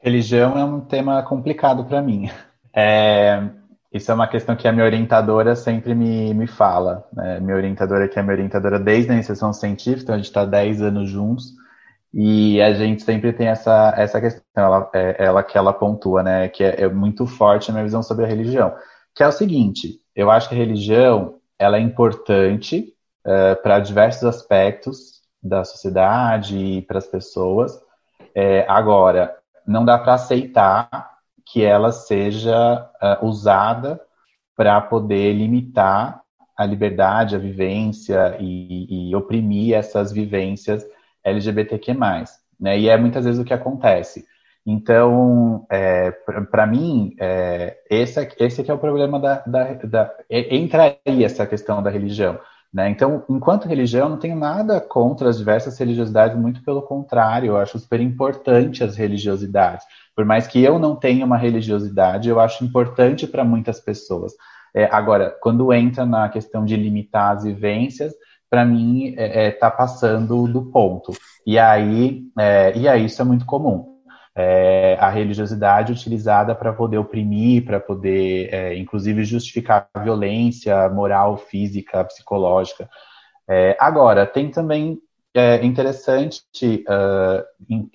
[0.00, 2.30] Religião é um tema complicado para mim.
[2.74, 3.42] É,
[3.92, 7.06] isso é uma questão que a minha orientadora sempre me, me fala.
[7.12, 7.40] Né?
[7.40, 10.82] Minha orientadora, que é minha orientadora desde a iniciação científica, então a gente está 10
[10.82, 11.54] anos juntos,
[12.12, 16.48] e a gente sempre tem essa, essa questão, ela, é, ela que ela pontua, né?
[16.48, 18.74] Que é, é muito forte a minha visão sobre a religião.
[19.14, 22.94] Que é o seguinte, eu acho que a religião ela é importante
[23.26, 27.72] uh, para diversos aspectos da sociedade e para as pessoas.
[28.34, 29.34] É, agora,
[29.68, 34.00] não dá para aceitar que ela seja uh, usada
[34.56, 36.22] para poder limitar
[36.56, 40.84] a liberdade, a vivência e, e, oprimir essas vivências
[41.22, 41.94] LGBTQ+.
[42.58, 42.80] Né?
[42.80, 44.26] E é muitas vezes o que acontece.
[44.66, 46.10] Então, é,
[46.50, 51.46] para mim, é, esse, esse aqui é o problema da, da, da, Entra aí essa
[51.46, 52.38] questão da religião.
[52.72, 52.90] Né?
[52.90, 57.78] Então, enquanto religião, não tenho nada contra as diversas religiosidades, muito pelo contrário, eu acho
[57.78, 59.86] super importante as religiosidades.
[60.14, 64.32] Por mais que eu não tenha uma religiosidade, eu acho importante para muitas pessoas.
[64.74, 68.12] É, agora, quando entra na questão de limitar as vivências,
[68.50, 71.12] para mim está é, é, tá passando do ponto.
[71.46, 73.97] E aí, é, e aí isso é muito comum
[74.40, 81.36] é, a religiosidade utilizada para poder oprimir, para poder, é, inclusive, justificar a violência moral,
[81.36, 82.88] física, psicológica.
[83.48, 85.00] É, agora, tem também
[85.34, 86.42] é interessante
[86.88, 87.44] uh,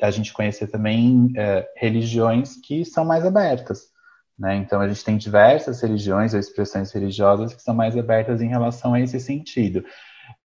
[0.02, 3.88] a gente conhecer também uh, religiões que são mais abertas.
[4.38, 4.56] Né?
[4.58, 8.94] Então, a gente tem diversas religiões ou expressões religiosas que são mais abertas em relação
[8.94, 9.84] a esse sentido.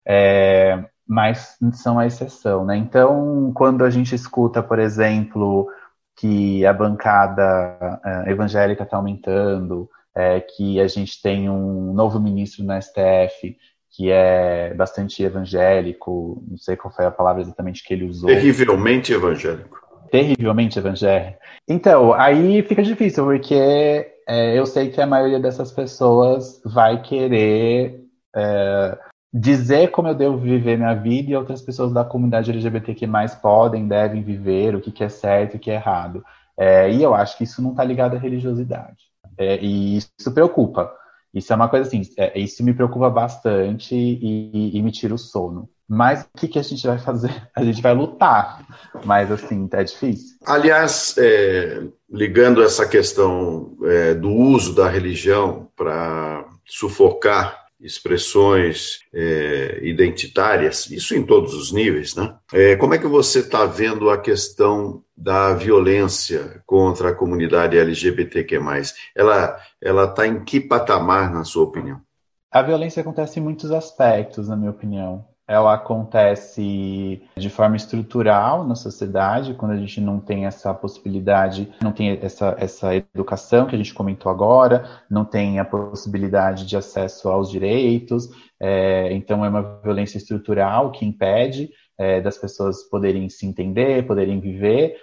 [0.08, 2.78] É, mas são a exceção, né?
[2.78, 5.68] Então, quando a gente escuta, por exemplo,
[6.16, 12.64] que a bancada uh, evangélica está aumentando, é, que a gente tem um novo ministro
[12.64, 13.58] na STF
[13.92, 18.30] que é bastante evangélico, não sei qual foi a palavra exatamente que ele usou.
[18.30, 19.80] Terrivelmente evangélico.
[20.12, 21.40] Terrivelmente evangélico.
[21.68, 28.06] Então, aí fica difícil, porque é, eu sei que a maioria dessas pessoas vai querer
[28.36, 28.98] é,
[29.34, 33.88] dizer como eu devo viver minha vida e outras pessoas da comunidade LGBTQ mais podem,
[33.88, 36.24] devem viver, o que, que é certo e o que é errado.
[36.58, 39.10] É, e eu acho que isso não está ligado à religiosidade.
[39.38, 40.92] É, e isso preocupa.
[41.34, 45.18] Isso é uma coisa assim, é, isso me preocupa bastante e, e, me tira o
[45.18, 45.70] sono.
[45.88, 47.32] Mas o que, que a gente vai fazer?
[47.56, 48.66] A gente vai lutar,
[49.06, 50.38] mas assim, é difícil.
[50.46, 60.90] Aliás, é, ligando essa questão é, do uso da religião para sufocar expressões é, identitárias,
[60.90, 62.36] isso em todos os níveis, né?
[62.52, 68.58] É, como é que você está vendo a questão da violência contra a comunidade LGBTQ+.
[69.14, 72.02] Ela ela está em que patamar, na sua opinião?
[72.52, 75.29] A violência acontece em muitos aspectos, na minha opinião.
[75.50, 81.92] Ela acontece de forma estrutural na sociedade, quando a gente não tem essa possibilidade, não
[81.92, 87.30] tem essa, essa educação que a gente comentou agora, não tem a possibilidade de acesso
[87.30, 88.30] aos direitos.
[88.60, 94.40] É, então, é uma violência estrutural que impede é, das pessoas poderem se entender, poderem
[94.40, 94.98] viver.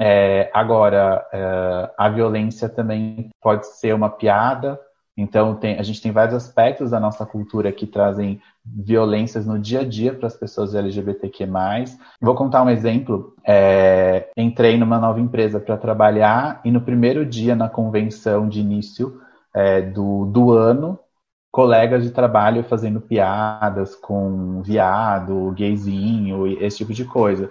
[0.00, 4.80] É, agora, é, a violência também pode ser uma piada.
[5.16, 9.80] Então, tem, a gente tem vários aspectos da nossa cultura que trazem violências no dia
[9.80, 11.46] a dia para as pessoas LGBTQ+.
[12.20, 13.34] Vou contar um exemplo.
[13.46, 19.20] É, entrei numa nova empresa para trabalhar e no primeiro dia na convenção de início
[19.54, 20.98] é, do, do ano,
[21.50, 27.50] colegas de trabalho fazendo piadas com viado, gayzinho, esse tipo de coisa.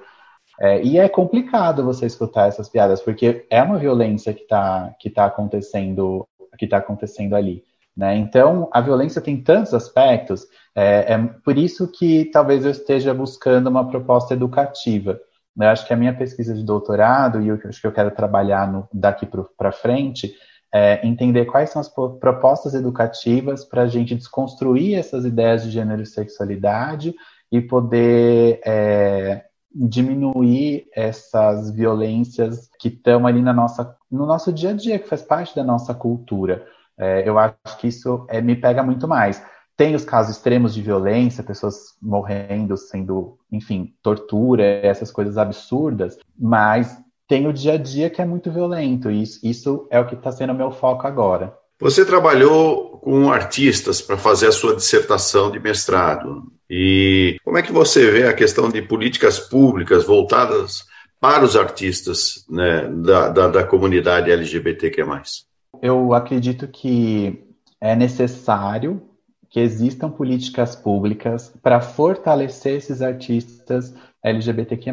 [0.60, 5.10] É, e é complicado você escutar essas piadas, porque é uma violência que está que
[5.10, 7.64] tá acontecendo, que tá acontecendo ali.
[7.96, 8.18] Né?
[8.18, 10.46] Então, a violência tem tantos aspectos,
[10.76, 15.20] é, é, por isso que talvez eu esteja buscando uma proposta educativa.
[15.58, 18.88] Eu acho que a minha pesquisa de doutorado, e acho que eu quero trabalhar no,
[18.92, 19.26] daqui
[19.58, 20.34] para frente,
[20.74, 26.02] é entender quais são as propostas educativas para a gente desconstruir essas ideias de gênero
[26.02, 27.16] e sexualidade
[27.50, 34.74] e poder é, diminuir essas violências que estão ali na nossa, no nosso dia a
[34.74, 36.66] dia, que faz parte da nossa cultura.
[36.98, 39.44] É, eu acho que isso é, me pega muito mais.
[39.78, 46.98] Tem os casos extremos de violência, pessoas morrendo, sendo, enfim, tortura, essas coisas absurdas, mas
[47.28, 50.16] tem o dia a dia que é muito violento, e isso, isso é o que
[50.16, 51.54] está sendo o meu foco agora.
[51.80, 56.44] Você trabalhou com artistas para fazer a sua dissertação de mestrado.
[56.70, 60.86] E como é que você vê a questão de políticas públicas voltadas
[61.26, 65.04] para os artistas né, da, da, da comunidade LGBTQ+.
[65.82, 67.44] Eu acredito que
[67.82, 69.02] é necessário
[69.50, 73.92] que existam políticas públicas para fortalecer esses artistas
[74.24, 74.92] LGBTQ+,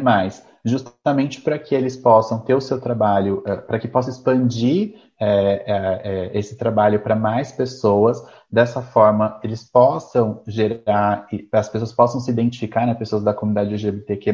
[0.65, 6.31] justamente para que eles possam ter o seu trabalho, eh, para que possa expandir é,
[6.33, 8.17] é, esse trabalho para mais pessoas.
[8.51, 14.33] Dessa forma, eles possam gerar, as pessoas possam se identificar, né, pessoas da comunidade LGBTQ+,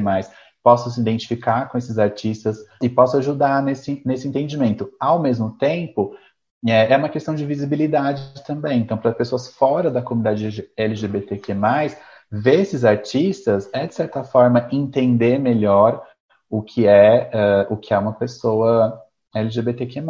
[0.64, 4.92] possam se identificar com esses artistas e possam ajudar nesse, nesse entendimento.
[5.00, 6.16] Ao mesmo tempo,
[6.68, 8.82] é, é uma questão de visibilidade também.
[8.82, 11.54] Então, para pessoas fora da comunidade LGBTQ+,
[12.32, 16.04] ver esses artistas é, de certa forma, entender melhor
[16.50, 17.30] o que é,
[17.70, 19.02] uh, o que é uma pessoa
[19.34, 20.02] LGBTQ+.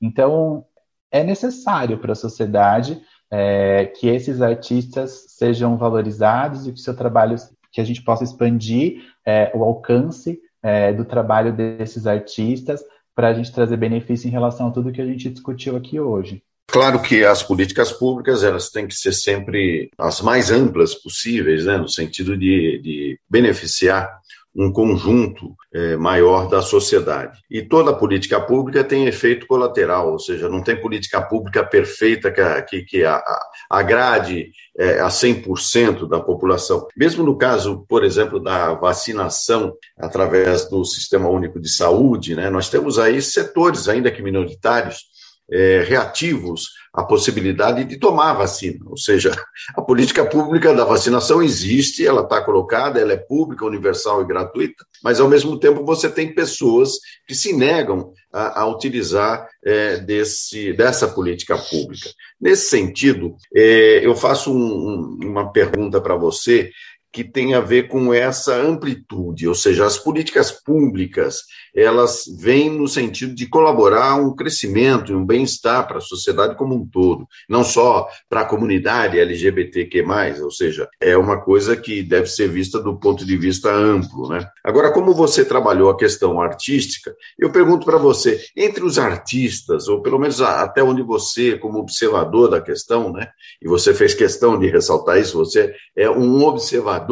[0.00, 0.64] Então,
[1.10, 7.36] é necessário para a sociedade é, que esses artistas sejam valorizados e que seu trabalho,
[7.76, 12.80] que a gente possa expandir é, o alcance é, do trabalho desses artistas
[13.14, 16.42] para a gente trazer benefício em relação a tudo que a gente discutiu aqui hoje.
[16.66, 21.76] Claro que as políticas públicas elas têm que ser sempre as mais amplas possíveis, né,
[21.76, 24.08] no sentido de, de beneficiar
[24.56, 27.38] um conjunto é, maior da sociedade.
[27.50, 32.62] E toda política pública tem efeito colateral, ou seja, não tem política pública perfeita que,
[32.62, 36.88] que, que a, a, agrade é, a 100% da população.
[36.96, 42.70] Mesmo no caso, por exemplo, da vacinação através do Sistema Único de Saúde, né, nós
[42.70, 45.04] temos aí setores, ainda que minoritários,
[45.50, 48.78] é, reativos à possibilidade de tomar a vacina.
[48.86, 49.30] Ou seja,
[49.76, 54.82] a política pública da vacinação existe, ela está colocada, ela é pública, universal e gratuita,
[55.04, 56.92] mas ao mesmo tempo você tem pessoas
[57.28, 62.08] que se negam a, a utilizar é, desse, dessa política pública.
[62.40, 66.70] Nesse sentido, é, eu faço um, uma pergunta para você
[67.16, 71.44] que tem a ver com essa amplitude, ou seja, as políticas públicas,
[71.74, 76.74] elas vêm no sentido de colaborar um crescimento e um bem-estar para a sociedade como
[76.74, 80.04] um todo, não só para a comunidade LGBTQ+,
[80.42, 84.46] ou seja, é uma coisa que deve ser vista do ponto de vista amplo, né?
[84.62, 90.02] Agora, como você trabalhou a questão artística, eu pergunto para você, entre os artistas, ou
[90.02, 93.26] pelo menos até onde você, como observador da questão, né,
[93.62, 97.05] e você fez questão de ressaltar isso, você é um observador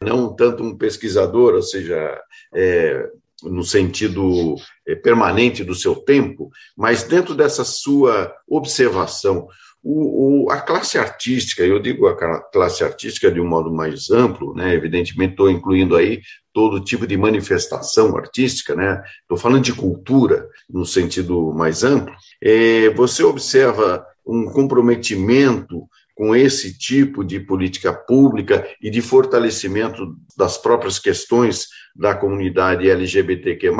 [0.00, 2.20] não tanto um pesquisador, ou seja,
[2.54, 3.08] é,
[3.42, 4.54] no sentido
[4.86, 9.46] é, permanente do seu tempo, mas dentro dessa sua observação,
[9.82, 14.54] o, o, a classe artística, eu digo a classe artística de um modo mais amplo,
[14.54, 14.72] né?
[14.72, 16.22] evidentemente estou incluindo aí
[16.54, 19.02] todo tipo de manifestação artística, né?
[19.20, 22.14] Estou falando de cultura no sentido mais amplo.
[22.40, 30.56] É, você observa um comprometimento com esse tipo de política pública e de fortalecimento das
[30.56, 33.70] próprias questões da comunidade LGBTQ+,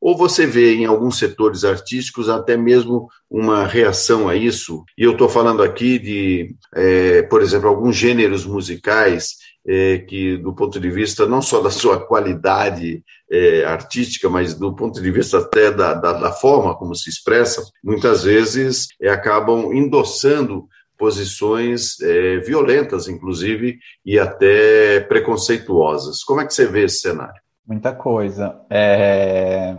[0.00, 4.82] ou você vê em alguns setores artísticos até mesmo uma reação a isso?
[4.96, 10.54] E eu estou falando aqui de, é, por exemplo, alguns gêneros musicais é, que, do
[10.54, 15.38] ponto de vista não só da sua qualidade é, artística, mas do ponto de vista
[15.38, 20.66] até da, da, da forma como se expressa, muitas vezes é, acabam endossando
[21.00, 26.22] posições é, violentas, inclusive, e até preconceituosas.
[26.22, 27.40] Como é que você vê esse cenário?
[27.66, 28.60] Muita coisa.
[28.68, 29.76] É...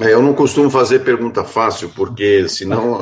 [0.00, 2.98] É, eu não costumo fazer pergunta fácil, porque senão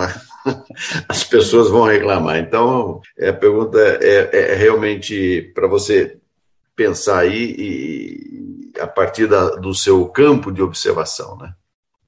[1.08, 2.38] as pessoas vão reclamar.
[2.38, 6.18] Então, é, a pergunta é, é, é realmente para você
[6.76, 11.54] pensar aí e, a partir da, do seu campo de observação, né?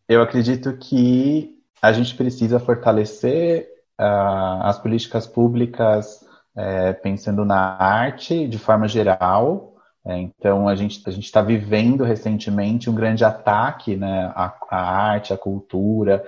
[0.06, 6.24] Eu acredito que a gente precisa fortalecer uh, as políticas públicas
[6.56, 9.74] é, pensando na arte de forma geral,
[10.06, 15.32] é, então, a gente a está vivendo recentemente um grande ataque né, à, à arte,
[15.32, 16.22] à cultura,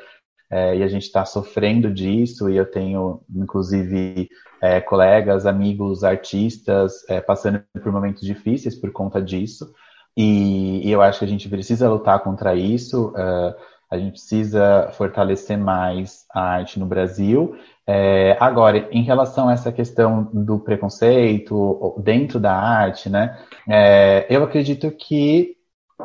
[0.51, 4.29] é, e a gente está sofrendo disso, e eu tenho, inclusive,
[4.63, 9.71] é, colegas, amigos, artistas é, passando por momentos difíceis por conta disso,
[10.17, 13.55] e, e, eu acho que a gente precisa lutar contra isso, uh,
[13.91, 17.57] a gente precisa fortalecer mais a arte no Brasil,
[17.87, 24.43] é, agora, em relação a essa questão do preconceito dentro da arte, né, é, eu
[24.43, 25.57] acredito que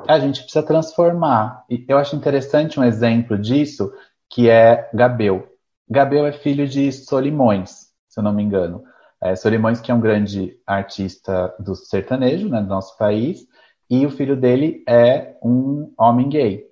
[0.08, 1.66] a gente precisa transformar.
[1.70, 3.92] E eu acho interessante um exemplo disso,
[4.30, 5.48] que é Gabel.
[5.90, 8.84] Gabel é filho de Solimões, se eu não me engano.
[9.22, 13.46] É, Solimões, que é um grande artista do sertanejo, né, do nosso país,
[13.90, 16.71] e o filho dele é um homem gay.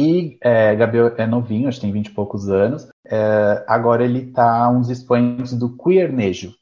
[0.00, 2.88] E é, Gabriel é novinho, acho que tem 20 e poucos anos.
[3.04, 6.54] É, agora ele está uns expoentes do queernejo,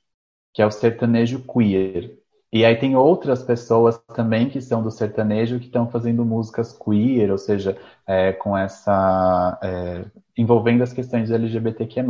[0.55, 2.17] que é o sertanejo queer.
[2.51, 7.31] E aí tem outras pessoas também que são do sertanejo que estão fazendo músicas queer,
[7.31, 7.77] ou seja,
[8.07, 9.59] é, com essa.
[9.63, 12.03] É, envolvendo as questões LGBTQ.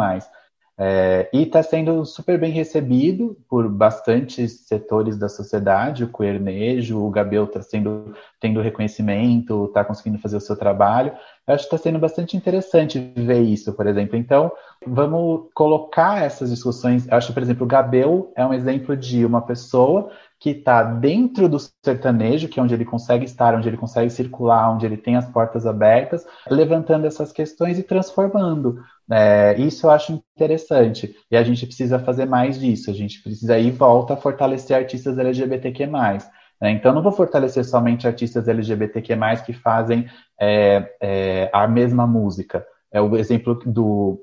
[0.79, 7.11] É, e está sendo super bem recebido por bastantes setores da sociedade, o queernejo, o
[7.11, 11.13] Gabriel está sendo tendo reconhecimento, está conseguindo fazer o seu trabalho.
[11.47, 14.17] Eu acho que está sendo bastante interessante ver isso, por exemplo.
[14.17, 14.53] Então,
[14.87, 17.09] vamos colocar essas discussões.
[17.09, 20.11] Eu acho, por exemplo, o Gabel é um exemplo de uma pessoa
[20.47, 24.73] que está dentro do sertanejo, que é onde ele consegue estar, onde ele consegue circular,
[24.73, 28.81] onde ele tem as portas abertas, levantando essas questões e transformando.
[29.11, 31.17] É, isso eu acho interessante.
[31.29, 32.93] E a gente precisa fazer mais disso.
[32.93, 35.89] A gente precisa ir volta a fortalecer artistas LGBTQ.
[35.89, 36.71] Né?
[36.71, 40.09] Então, não vou fortalecer somente artistas LGBTQ, que fazem
[40.41, 42.65] é, é, a mesma música.
[42.93, 44.23] É o exemplo do,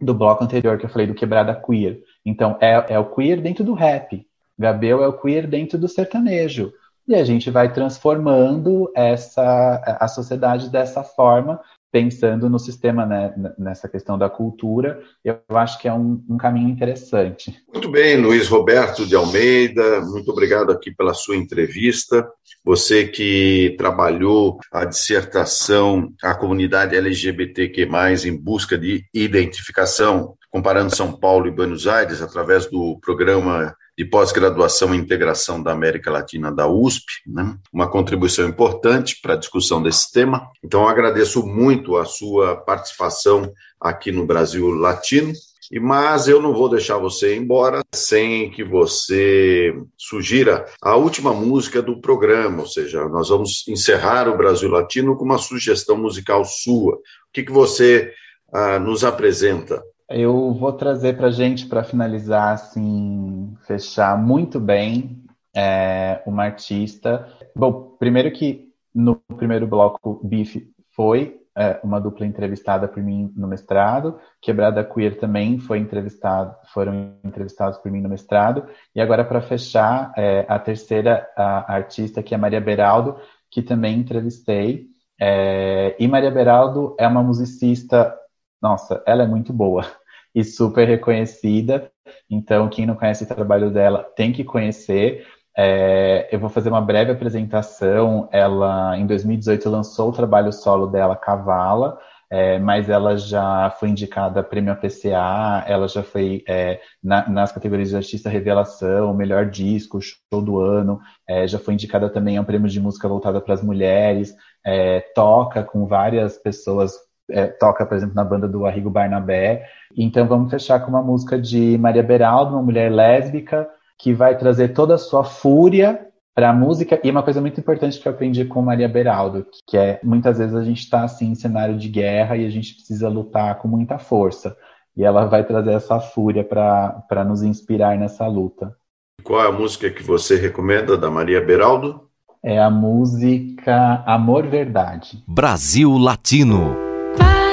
[0.00, 2.02] do bloco anterior que eu falei, do Quebrada Queer.
[2.24, 4.24] Então, é, é o queer dentro do rap.
[4.58, 6.72] Gabel é o queer dentro do sertanejo.
[7.08, 11.60] E a gente vai transformando essa, a sociedade dessa forma,
[11.92, 16.68] pensando no sistema, né, nessa questão da cultura, eu acho que é um, um, caminho
[16.68, 17.56] interessante.
[17.72, 22.28] Muito bem, Luiz Roberto de Almeida, muito obrigado aqui pela sua entrevista.
[22.64, 27.88] Você que trabalhou a dissertação A Comunidade LGBTQ+,
[28.26, 34.94] em busca de identificação, comparando São Paulo e Buenos Aires, através do programa de pós-graduação
[34.94, 37.56] e integração da América Latina da USP, né?
[37.72, 40.50] uma contribuição importante para a discussão desse tema.
[40.62, 45.32] Então, agradeço muito a sua participação aqui no Brasil Latino.
[45.80, 52.00] Mas eu não vou deixar você embora sem que você sugira a última música do
[52.00, 56.94] programa, ou seja, nós vamos encerrar o Brasil Latino com uma sugestão musical sua.
[56.94, 57.00] O
[57.32, 58.12] que, que você
[58.52, 59.82] ah, nos apresenta?
[60.08, 67.26] Eu vou trazer para gente, para finalizar, assim, fechar muito bem é, uma artista.
[67.54, 73.48] Bom, primeiro que no primeiro bloco, Bife foi é, uma dupla entrevistada por mim no
[73.48, 79.40] mestrado, Quebrada Queer também foi entrevistado, foram entrevistados por mim no mestrado, e agora para
[79.40, 83.16] fechar, é, a terceira a artista, que é Maria Beraldo,
[83.50, 84.86] que também entrevistei.
[85.20, 88.14] É, e Maria Beraldo é uma musicista
[88.60, 89.84] nossa, ela é muito boa
[90.34, 91.90] e super reconhecida.
[92.30, 95.26] Então, quem não conhece o trabalho dela tem que conhecer.
[95.56, 98.28] É, eu vou fazer uma breve apresentação.
[98.32, 101.98] Ela, em 2018, lançou o trabalho solo dela, Cavala.
[102.30, 107.52] é, mas ela já foi indicada a prêmio APCA, ela já foi é, na, nas
[107.52, 112.40] categorias de artista revelação, melhor disco, show do ano, é, já foi indicada também a
[112.40, 114.34] um prêmio de música voltada para as mulheres,
[114.64, 116.94] é, toca com várias pessoas,
[117.30, 119.64] é, toca, por exemplo, na banda do Arrigo Barnabé.
[119.96, 123.68] Então vamos fechar com uma música de Maria Beraldo, uma mulher lésbica,
[123.98, 127.00] que vai trazer toda a sua fúria para a música.
[127.02, 130.54] E uma coisa muito importante que eu aprendi com Maria Beraldo, que é muitas vezes
[130.54, 133.98] a gente está assim em cenário de guerra e a gente precisa lutar com muita
[133.98, 134.56] força.
[134.96, 138.74] E ela vai trazer essa fúria para nos inspirar nessa luta.
[139.22, 142.06] Qual é a música que você recomenda da Maria Beraldo?
[142.42, 145.22] É a música Amor Verdade.
[145.26, 146.85] Brasil Latino.
[147.18, 147.45] Bye.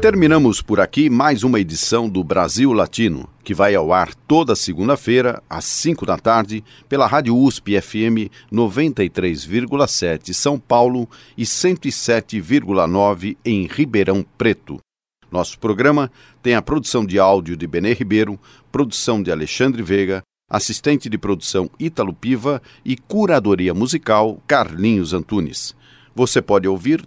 [0.00, 5.42] Terminamos por aqui mais uma edição do Brasil Latino, que vai ao ar toda segunda-feira,
[5.48, 14.24] às 5 da tarde, pela Rádio USP FM 93,7 São Paulo e 107,9 em Ribeirão
[14.38, 14.78] Preto.
[15.30, 16.10] Nosso programa
[16.42, 18.40] tem a produção de áudio de Benê Ribeiro,
[18.72, 25.76] produção de Alexandre Veiga, assistente de produção Ítalo Piva e curadoria musical Carlinhos Antunes.
[26.14, 27.06] Você pode ouvir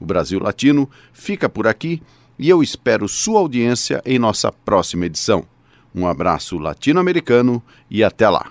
[0.00, 2.02] O Brasil Latino fica por aqui
[2.38, 5.44] e eu espero sua audiência em nossa próxima edição.
[5.94, 8.50] Um abraço latino-americano e até lá.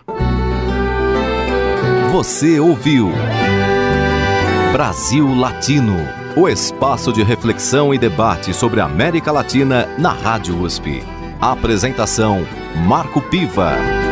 [2.11, 3.11] Você ouviu
[4.71, 5.95] Brasil Latino,
[6.35, 11.03] o espaço de reflexão e debate sobre a América Latina na Rádio USP.
[11.39, 12.45] Apresentação
[12.87, 14.04] Marco Piva.